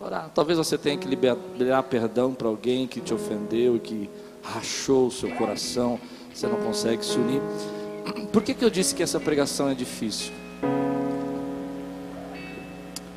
[0.00, 0.30] Orar.
[0.34, 4.10] Talvez você tenha que liberar perdão para alguém que te ofendeu que
[4.42, 6.00] rachou o seu coração.
[6.34, 7.40] Você não consegue se unir.
[8.32, 10.32] Por que, que eu disse que essa pregação é difícil?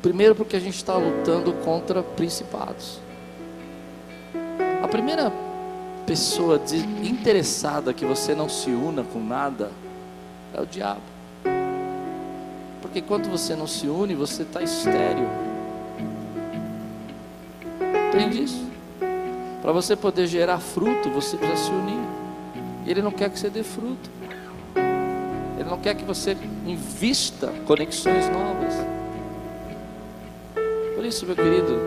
[0.00, 2.98] Primeiro, porque a gente está lutando contra principados.
[4.82, 5.32] A primeira
[6.06, 6.60] pessoa
[7.04, 9.70] interessada que você não se una com nada
[10.52, 11.12] é o diabo.
[12.82, 15.28] Porque quando você não se une, você está estéreo.
[18.08, 18.66] Entende isso?
[19.62, 22.00] Para você poder gerar fruto, você precisa se unir.
[22.84, 24.10] Ele não quer que você dê fruto.
[25.56, 28.74] Ele não quer que você invista conexões novas.
[30.96, 31.80] Por isso, meu querido,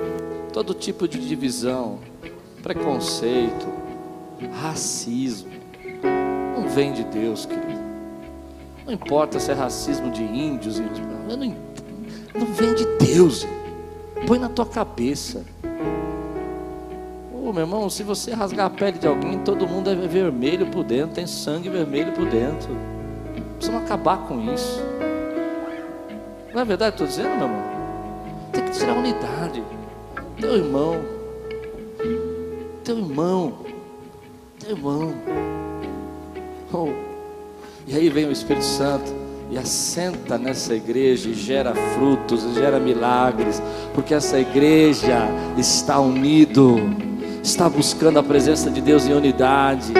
[0.53, 1.99] todo tipo de divisão,
[2.63, 3.67] preconceito,
[4.61, 5.51] racismo,
[6.55, 7.64] não vem de Deus, querido.
[8.85, 11.37] Não importa se é racismo de índios, não,
[12.35, 13.47] não vem de Deus.
[14.27, 15.43] Põe na tua cabeça.
[17.33, 20.67] Ô oh, meu irmão, se você rasgar a pele de alguém, todo mundo é vermelho
[20.67, 22.75] por dentro, tem sangue vermelho por dentro.
[23.55, 24.81] Precisamos acabar com isso.
[26.53, 27.63] Não é verdade estou dizendo, meu irmão?
[28.51, 29.63] Tem que tirar unidade.
[30.39, 31.01] Teu irmão,
[32.83, 33.53] teu irmão,
[34.59, 35.13] teu irmão.
[36.71, 37.14] Oh.
[37.87, 39.13] E aí vem o Espírito Santo
[39.51, 43.61] e assenta nessa igreja e gera frutos, e gera milagres,
[43.93, 46.79] porque essa igreja está unido,
[47.43, 49.93] está buscando a presença de Deus em unidade.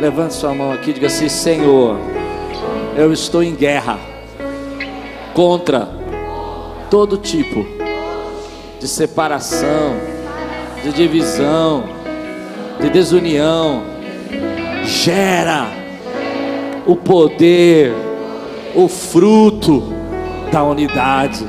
[0.00, 1.96] Levante sua mão aqui e diga assim: Senhor,
[2.96, 4.00] eu estou em guerra
[5.32, 5.88] contra
[6.90, 7.64] todo tipo
[8.80, 9.94] de separação,
[10.82, 11.84] de divisão,
[12.80, 13.91] de desunião
[14.84, 15.68] gera
[16.86, 17.92] o poder,
[18.74, 19.82] o fruto
[20.50, 21.46] da unidade.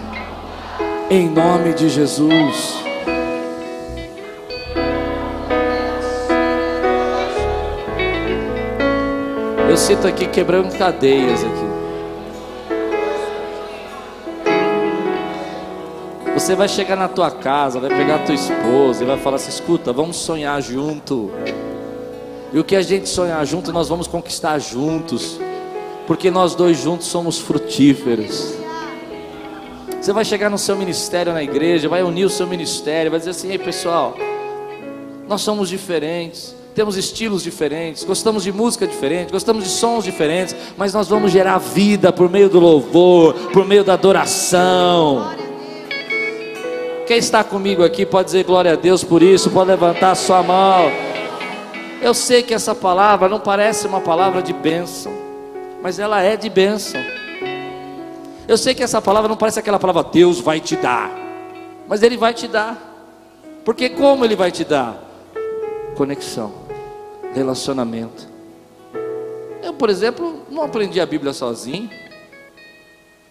[1.10, 2.84] Em nome de Jesus.
[9.70, 11.74] Eu sinto aqui quebrando cadeias aqui.
[16.34, 19.50] Você vai chegar na tua casa, vai pegar a tua esposa e vai falar assim:
[19.50, 21.32] escuta, vamos sonhar junto.
[22.54, 25.40] E o que a gente sonhar junto, nós vamos conquistar juntos.
[26.06, 28.54] Porque nós dois juntos somos frutíferos.
[30.00, 33.32] Você vai chegar no seu ministério na igreja, vai unir o seu ministério, vai dizer
[33.32, 34.18] assim: ei pessoal,
[35.30, 40.94] nós somos diferentes, temos estilos diferentes, gostamos de música diferente, gostamos de sons diferentes, mas
[40.94, 45.34] nós vamos gerar vida por meio do louvor, por meio da adoração.
[47.08, 50.44] Quem está comigo aqui pode dizer glória a Deus por isso, pode levantar a sua
[50.44, 51.13] mão.
[52.04, 55.14] Eu sei que essa palavra não parece uma palavra de bênção,
[55.82, 57.00] mas ela é de bênção.
[58.46, 61.10] Eu sei que essa palavra não parece aquela palavra Deus vai te dar,
[61.88, 62.78] mas Ele vai te dar.
[63.64, 65.02] Porque como Ele vai te dar?
[65.96, 66.52] Conexão,
[67.34, 68.28] relacionamento.
[69.62, 71.90] Eu, por exemplo, não aprendi a Bíblia sozinho,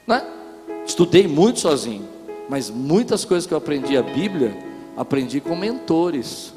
[0.06, 0.24] né?
[0.86, 2.08] Estudei muito sozinho,
[2.48, 4.56] mas muitas coisas que eu aprendi a Bíblia,
[4.96, 6.54] aprendi com mentores,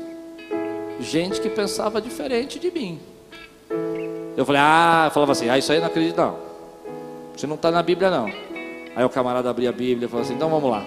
[0.99, 2.99] gente que pensava diferente de mim.
[4.37, 6.35] Eu falei, ah, eu falava assim, ah, isso aí eu não acredito não.
[7.35, 8.31] Você não está na Bíblia não.
[8.95, 10.83] Aí o camarada abria a Bíblia e falou assim, então vamos lá.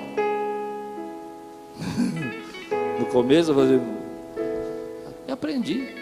[2.98, 3.80] no começo eu falei,
[5.26, 5.94] e aprendi.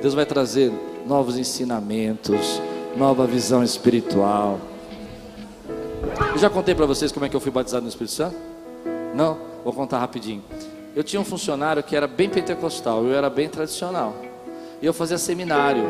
[0.00, 0.72] Deus vai trazer
[1.06, 2.60] novos ensinamentos,
[2.96, 4.60] nova visão espiritual.
[6.32, 8.36] Eu já contei para vocês como é que eu fui batizado no Espírito Santo?
[9.14, 9.38] Não?
[9.62, 10.42] Vou contar rapidinho.
[10.94, 14.14] Eu tinha um funcionário que era bem pentecostal, eu era bem tradicional.
[14.80, 15.82] E eu fazia seminário.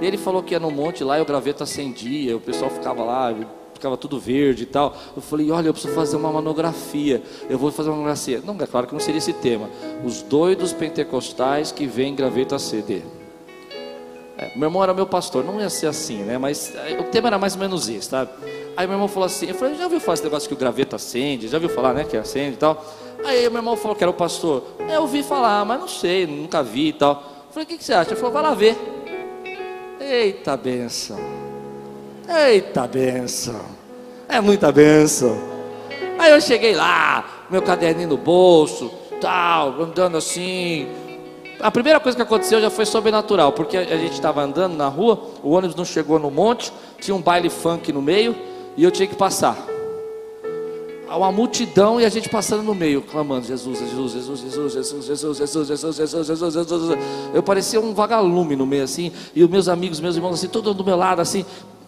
[0.00, 3.02] E ele falou que ia no monte lá e o graveto acendia, o pessoal ficava
[3.02, 3.34] lá,
[3.74, 4.96] ficava tudo verde e tal.
[5.16, 7.20] Eu falei, olha, eu preciso fazer uma monografia.
[7.50, 8.40] Eu vou fazer uma monografia.
[8.44, 9.68] Não, é claro que não seria esse tema.
[10.04, 13.02] Os doidos pentecostais que vêm graveto acender.
[14.38, 16.38] É, meu irmão era meu pastor, não ia ser assim, né?
[16.38, 18.28] Mas é, o tema era mais ou menos esse, tá?
[18.76, 20.96] Aí meu irmão falou assim, eu falei, já ouviu falar esse negócio que o graveto
[20.96, 21.48] acende?
[21.48, 22.82] Já ouviu falar, né, que acende e tal?
[23.24, 24.64] Aí meu irmão falou que era o pastor.
[24.88, 27.22] Eu ouvi falar, mas não sei, nunca vi e tal.
[27.46, 28.10] Eu falei, o que, que você acha?
[28.10, 28.76] Ele falou, vai lá ver.
[30.00, 31.18] Eita benção.
[32.28, 33.60] Eita benção.
[34.28, 35.38] É muita benção.
[36.18, 40.86] Aí eu cheguei lá, meu caderninho no bolso, tal, andando assim,
[41.60, 45.30] a primeira coisa que aconteceu já foi sobrenatural, porque a gente estava andando na rua,
[45.42, 48.34] o ônibus não chegou no monte, tinha um baile funk no meio
[48.76, 49.71] e eu tinha que passar.
[51.16, 55.36] Uma multidão e a gente passando no meio, clamando: Jesus, Jesus, Jesus, Jesus, Jesus, Jesus,
[55.36, 56.98] Jesus, Jesus, Jesus, Jesus, Jesus.
[57.34, 60.74] Eu parecia um vagalume no meio assim, e os meus amigos, meus irmãos assim, todos
[60.74, 61.44] do meu lado assim.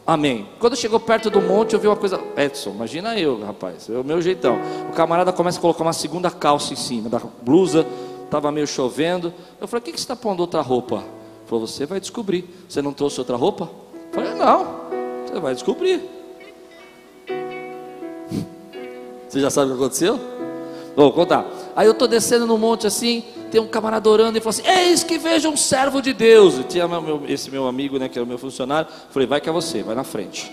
[0.06, 0.46] Amém.
[0.58, 2.20] Quando chegou perto do monte, eu vi uma coisa.
[2.36, 4.58] Edson, imagina eu, rapaz, é o meu jeitão.
[4.90, 7.86] O camarada começa a colocar uma segunda calça em cima da blusa
[8.34, 9.32] estava meio chovendo.
[9.60, 10.96] Eu falei, o que, que você está pondo outra roupa?
[10.96, 12.44] Ele falou, você vai descobrir.
[12.68, 13.70] Você não trouxe outra roupa?
[13.94, 14.66] Eu falei, não,
[15.24, 16.02] você vai descobrir.
[19.34, 20.20] Você já sabe o que aconteceu?
[20.94, 21.44] Vou contar.
[21.74, 25.02] Aí eu estou descendo no monte assim, tem um camarada orando e falou assim: Eis
[25.02, 26.56] que veja um servo de Deus.
[26.56, 28.88] E tinha meu, esse meu amigo, né, que era meu funcionário.
[29.10, 30.52] falei: Vai que é você, vai na frente.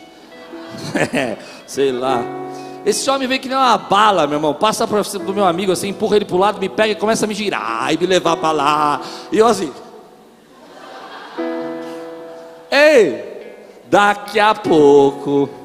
[1.67, 2.23] Sei lá.
[2.83, 4.55] Esse homem vem que nem uma bala, meu irmão.
[4.55, 7.25] Passa para o meu amigo assim, empurra ele para o lado, me pega e começa
[7.25, 9.01] a me girar e me levar para lá.
[9.31, 9.71] E eu assim.
[12.71, 13.53] Ei,
[13.87, 15.60] daqui a pouco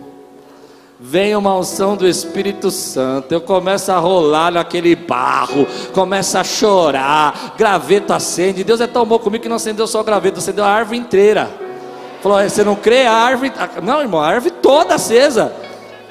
[0.98, 3.32] vem uma unção do Espírito Santo.
[3.32, 8.64] Eu começo a rolar naquele barro, começo a chorar, graveto acende.
[8.64, 11.50] Deus é tão bom comigo que não acendeu só o graveto, acendeu a árvore inteira.
[12.22, 13.52] Falou, você não crê a árvore?
[13.82, 15.52] Não, irmão, a árvore toda acesa.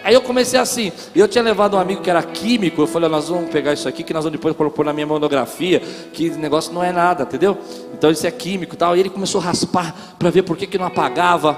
[0.03, 3.09] Aí eu comecei assim, e eu tinha levado um amigo que era químico, eu falei,
[3.09, 5.81] nós vamos pegar isso aqui, que nós vamos depois pôr na minha monografia,
[6.13, 7.57] que negócio não é nada, entendeu?
[7.91, 10.67] Então isso é químico e tal, e ele começou a raspar para ver por que,
[10.67, 11.57] que não apagava.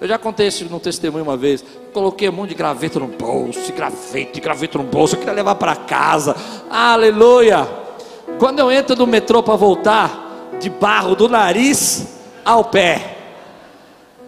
[0.00, 1.64] Eu já contei isso no testemunho uma vez.
[1.94, 5.76] Coloquei um monte de graveto no bolso, graveto, graveto no bolso, eu queria levar para
[5.76, 6.34] casa.
[6.68, 7.68] Aleluia!
[8.36, 13.16] Quando eu entro no metrô para voltar, de barro do nariz ao pé.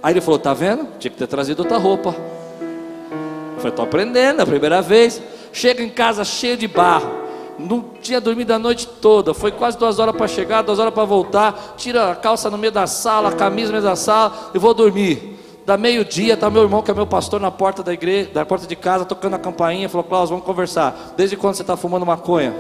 [0.01, 0.87] Aí ele falou: Tá vendo?
[1.01, 2.11] Tinha que ter trazido outra roupa.
[2.11, 5.21] Eu falei, estou aprendendo, é a primeira vez.
[5.53, 7.27] Chega em casa cheio de barro.
[7.59, 9.35] Não tinha dormido a noite toda.
[9.35, 11.75] Foi quase duas horas para chegar, duas horas para voltar.
[11.77, 14.73] Tira a calça no meio da sala, a camisa no meio da sala e vou
[14.73, 15.36] dormir.
[15.67, 18.69] Da meio-dia, está meu irmão, que é meu pastor, na porta da igreja, da porta
[18.69, 19.89] de casa, tocando a campainha.
[19.89, 21.14] Falou, Klaus, vamos conversar.
[21.17, 22.55] Desde quando você está fumando maconha?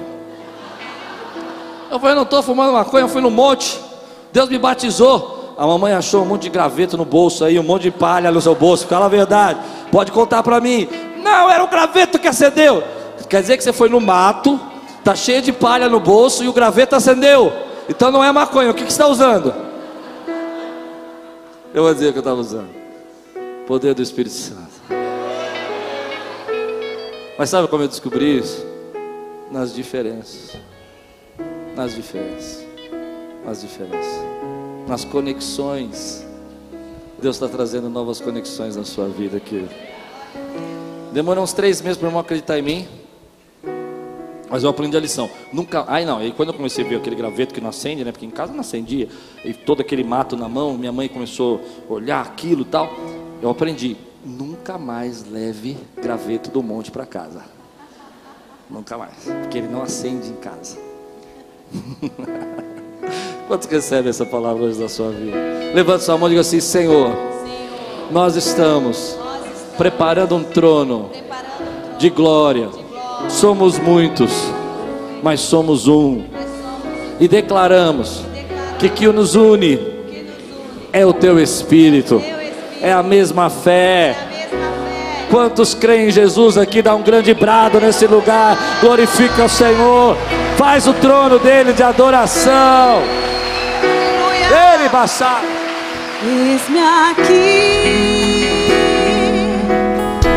[1.88, 3.80] Eu falei, eu não estou fumando maconha, eu fui no monte.
[4.32, 5.54] Deus me batizou.
[5.56, 8.40] A mamãe achou um monte de graveto no bolso aí, um monte de palha no
[8.40, 8.88] seu bolso.
[8.88, 9.60] Fala a verdade.
[9.92, 10.88] Pode contar para mim.
[11.22, 12.82] Não, era o graveto que acendeu.
[13.30, 14.58] Quer dizer que você foi no mato,
[15.04, 17.52] tá cheio de palha no bolso e o graveto acendeu.
[17.88, 18.72] Então não é maconha.
[18.72, 19.54] O que, que você está usando?
[21.72, 22.75] Eu vou dizer o que eu estava usando.
[23.66, 24.70] Poder do Espírito Santo.
[27.38, 28.64] Mas sabe como eu descobri isso?
[29.50, 30.56] Nas diferenças.
[31.74, 32.64] Nas diferenças.
[33.44, 34.24] Nas diferenças.
[34.86, 36.26] Nas conexões
[37.20, 39.70] Deus está trazendo novas conexões na sua vida, querido.
[41.12, 42.88] Demorou uns três meses para eu acreditar em mim.
[44.50, 45.28] Mas eu aprendi a lição.
[45.52, 45.84] Nunca.
[45.88, 48.12] Ai não, e quando eu comecei a ver aquele graveto que não acende, né?
[48.12, 49.08] Porque em casa não acendia,
[49.44, 52.90] e todo aquele mato na mão, minha mãe começou a olhar aquilo e tal.
[53.42, 53.96] Eu aprendi.
[54.24, 57.42] Nunca mais leve graveto do monte para casa.
[58.68, 59.14] Nunca mais.
[59.42, 60.78] Porque ele não acende em casa.
[63.46, 65.36] Quantos recebem essa palavra hoje da sua vida?
[65.72, 71.10] Levante sua mão e diga assim: Senhor, Senhor nós, estamos nós estamos preparando um trono
[71.98, 72.68] de glória.
[73.28, 74.32] Somos muitos,
[75.22, 76.24] mas somos um.
[77.20, 78.22] E declaramos
[78.78, 79.78] que que nos une
[80.92, 82.20] é o teu espírito,
[82.82, 84.16] é a mesma fé.
[85.30, 86.80] Quantos creem em Jesus aqui?
[86.82, 88.56] Dá um grande brado nesse lugar.
[88.80, 90.16] Glorifica o Senhor.
[90.56, 93.02] Faz o trono dele de adoração.
[93.82, 95.42] Ele baixar.
[96.24, 98.70] Eis-me aqui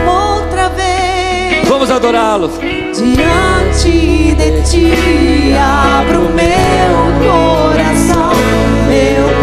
[0.06, 2.50] outra vez Vamos adorá-lo.
[2.94, 5.54] diante de ti.
[5.56, 8.32] Abro meu coração,
[8.88, 9.39] meu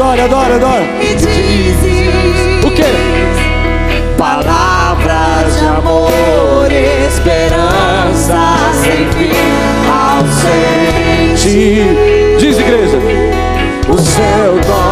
[0.00, 0.84] adore, adore, adore.
[1.02, 2.84] E dizes O quê?
[4.16, 9.30] Palavras de amor, esperança sem fim
[9.88, 10.24] ao
[11.36, 12.98] sentir Diz, igreja.
[13.88, 14.89] o seu toque.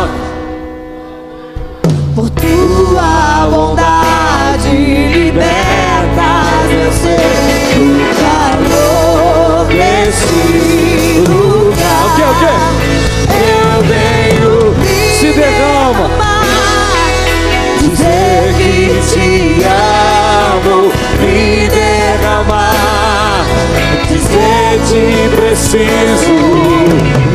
[24.87, 26.35] Te preciso,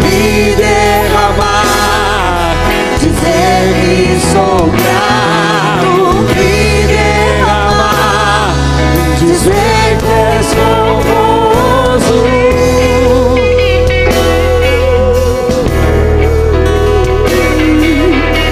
[0.02, 2.56] me derramar.
[3.00, 6.04] Dizer que sou grato,
[6.36, 8.46] me derramar.
[9.20, 12.20] Dizer que és famoso.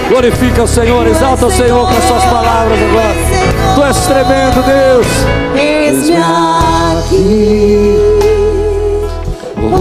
[0.10, 3.16] Glorifica o Senhor, exalta o Senhor com as suas palavras agora.
[3.76, 5.08] Tu és tremendo, Deus.
[5.56, 8.21] Eis-me aqui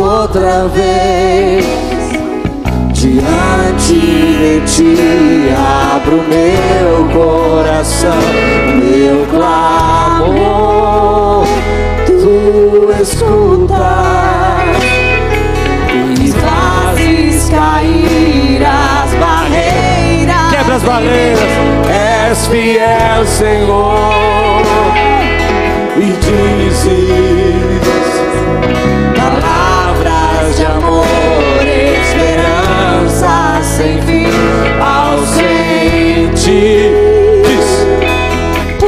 [0.01, 1.64] outra vez
[2.92, 4.96] diante de ti.
[5.94, 8.22] Abro meu coração,
[8.76, 10.40] meu clamor.
[12.07, 13.78] Tu escutas
[16.22, 20.51] e fazes cair as barreiras.
[20.51, 21.40] Quebra as barreiras.
[22.30, 24.62] És fiel, Senhor,
[25.96, 27.39] e dizes
[30.57, 31.05] de amor,
[31.66, 34.26] esperança sem fim
[35.26, 36.92] sentir.
[37.44, 37.68] Diz.
[38.82, 38.86] O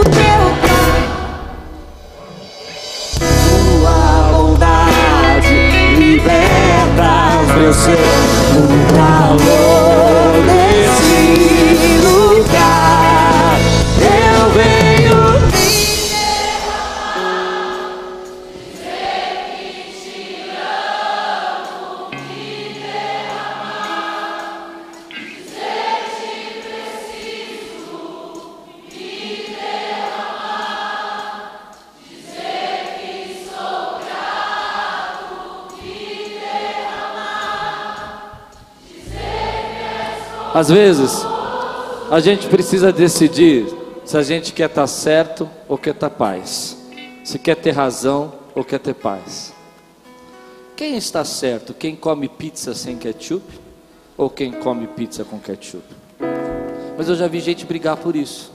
[7.58, 7.96] meu ser
[8.52, 9.71] do calor
[40.62, 41.26] Às vezes,
[42.08, 43.66] a gente precisa decidir
[44.04, 46.78] se a gente quer estar certo ou quer estar paz.
[47.24, 49.52] Se quer ter razão ou quer ter paz.
[50.76, 51.74] Quem está certo?
[51.74, 53.44] Quem come pizza sem ketchup
[54.16, 55.82] ou quem come pizza com ketchup?
[56.96, 58.52] Mas eu já vi gente brigar por isso.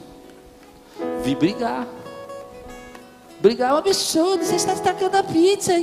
[1.24, 1.86] Vi brigar.
[3.42, 5.74] Brigar é um absurdo, você está destacando a pizza.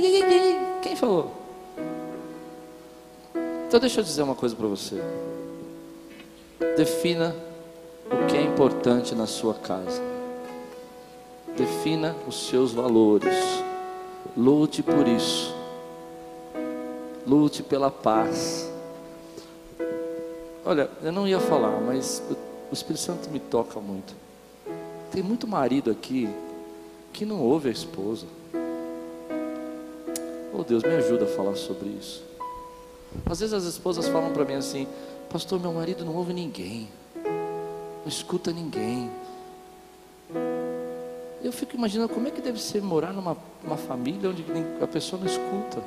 [0.81, 1.31] Quem falou?
[3.67, 4.99] Então deixa eu dizer uma coisa para você.
[6.77, 7.35] Defina
[8.05, 10.01] o que é importante na sua casa.
[11.57, 13.35] Defina os seus valores.
[14.35, 15.55] Lute por isso.
[17.25, 18.71] Lute pela paz.
[20.65, 22.23] Olha, eu não ia falar, mas
[22.71, 24.15] o Espírito Santo me toca muito.
[25.11, 26.29] Tem muito marido aqui
[27.13, 28.25] que não ouve a esposa.
[30.53, 32.23] Oh Deus, me ajuda a falar sobre isso.
[33.25, 34.87] Às vezes as esposas falam para mim assim:
[35.35, 39.11] Pastor, meu marido não ouve ninguém, não escuta ninguém.
[41.43, 43.35] Eu fico imaginando como é que deve ser morar numa,
[43.75, 44.45] família onde
[44.81, 45.83] a pessoa não escuta,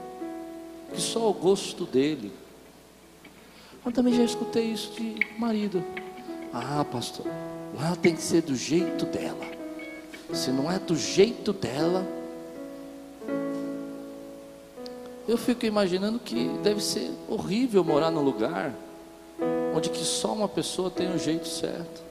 [0.93, 2.31] que só o gosto dele.
[3.87, 5.83] Eu também já escutei isso de marido.
[6.53, 7.25] Ah, pastor,
[7.75, 9.47] lá tem que ser do jeito dela.
[10.35, 12.07] Se não é do jeito dela,
[15.27, 18.75] eu fico imaginando que deve ser horrível morar num lugar
[19.79, 22.03] onde que só uma pessoa tem o jeito certo.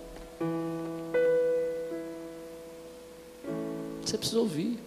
[4.02, 4.80] Você precisa ouvir.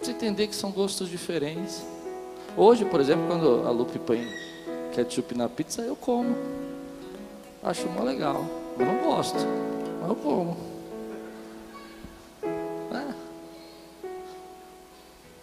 [0.00, 1.84] Você entender que são gostos diferentes.
[2.56, 4.26] Hoje, por exemplo, quando a Lupe põe
[4.94, 6.34] ketchup na pizza, eu como.
[7.62, 8.42] Acho mó legal.
[8.78, 9.36] Eu não gosto,
[10.00, 10.56] mas eu como.
[12.42, 13.14] É.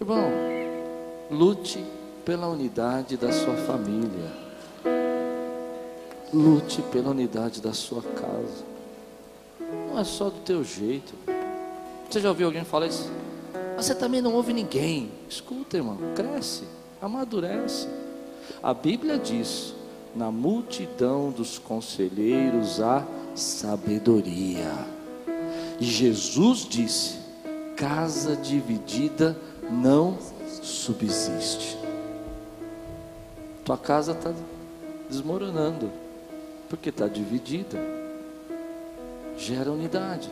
[0.01, 0.31] Irmão,
[1.29, 1.85] lute
[2.25, 4.42] pela unidade da sua família.
[6.33, 8.65] Lute pela unidade da sua casa.
[9.89, 11.13] Não é só do teu jeito.
[12.09, 13.09] Você já ouviu alguém falar isso?
[13.75, 15.11] Mas você também não ouve ninguém.
[15.29, 16.63] Escuta, irmão, cresce,
[17.01, 17.87] amadurece.
[18.61, 19.75] A Bíblia diz:
[20.15, 23.05] na multidão dos conselheiros há
[23.35, 24.71] sabedoria.
[25.79, 27.19] E Jesus disse:
[27.75, 29.37] casa dividida
[29.69, 30.17] não
[30.61, 31.77] subsiste.
[33.65, 34.33] Tua casa está
[35.09, 35.91] desmoronando,
[36.73, 37.77] porque está dividida.
[39.37, 40.27] Gera unidade,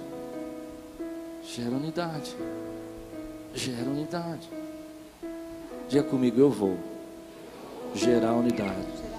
[1.43, 2.35] gera unidade,
[3.53, 4.49] gera unidade.
[5.87, 6.75] Diga comigo, eu vou
[7.93, 9.10] gerar unidade.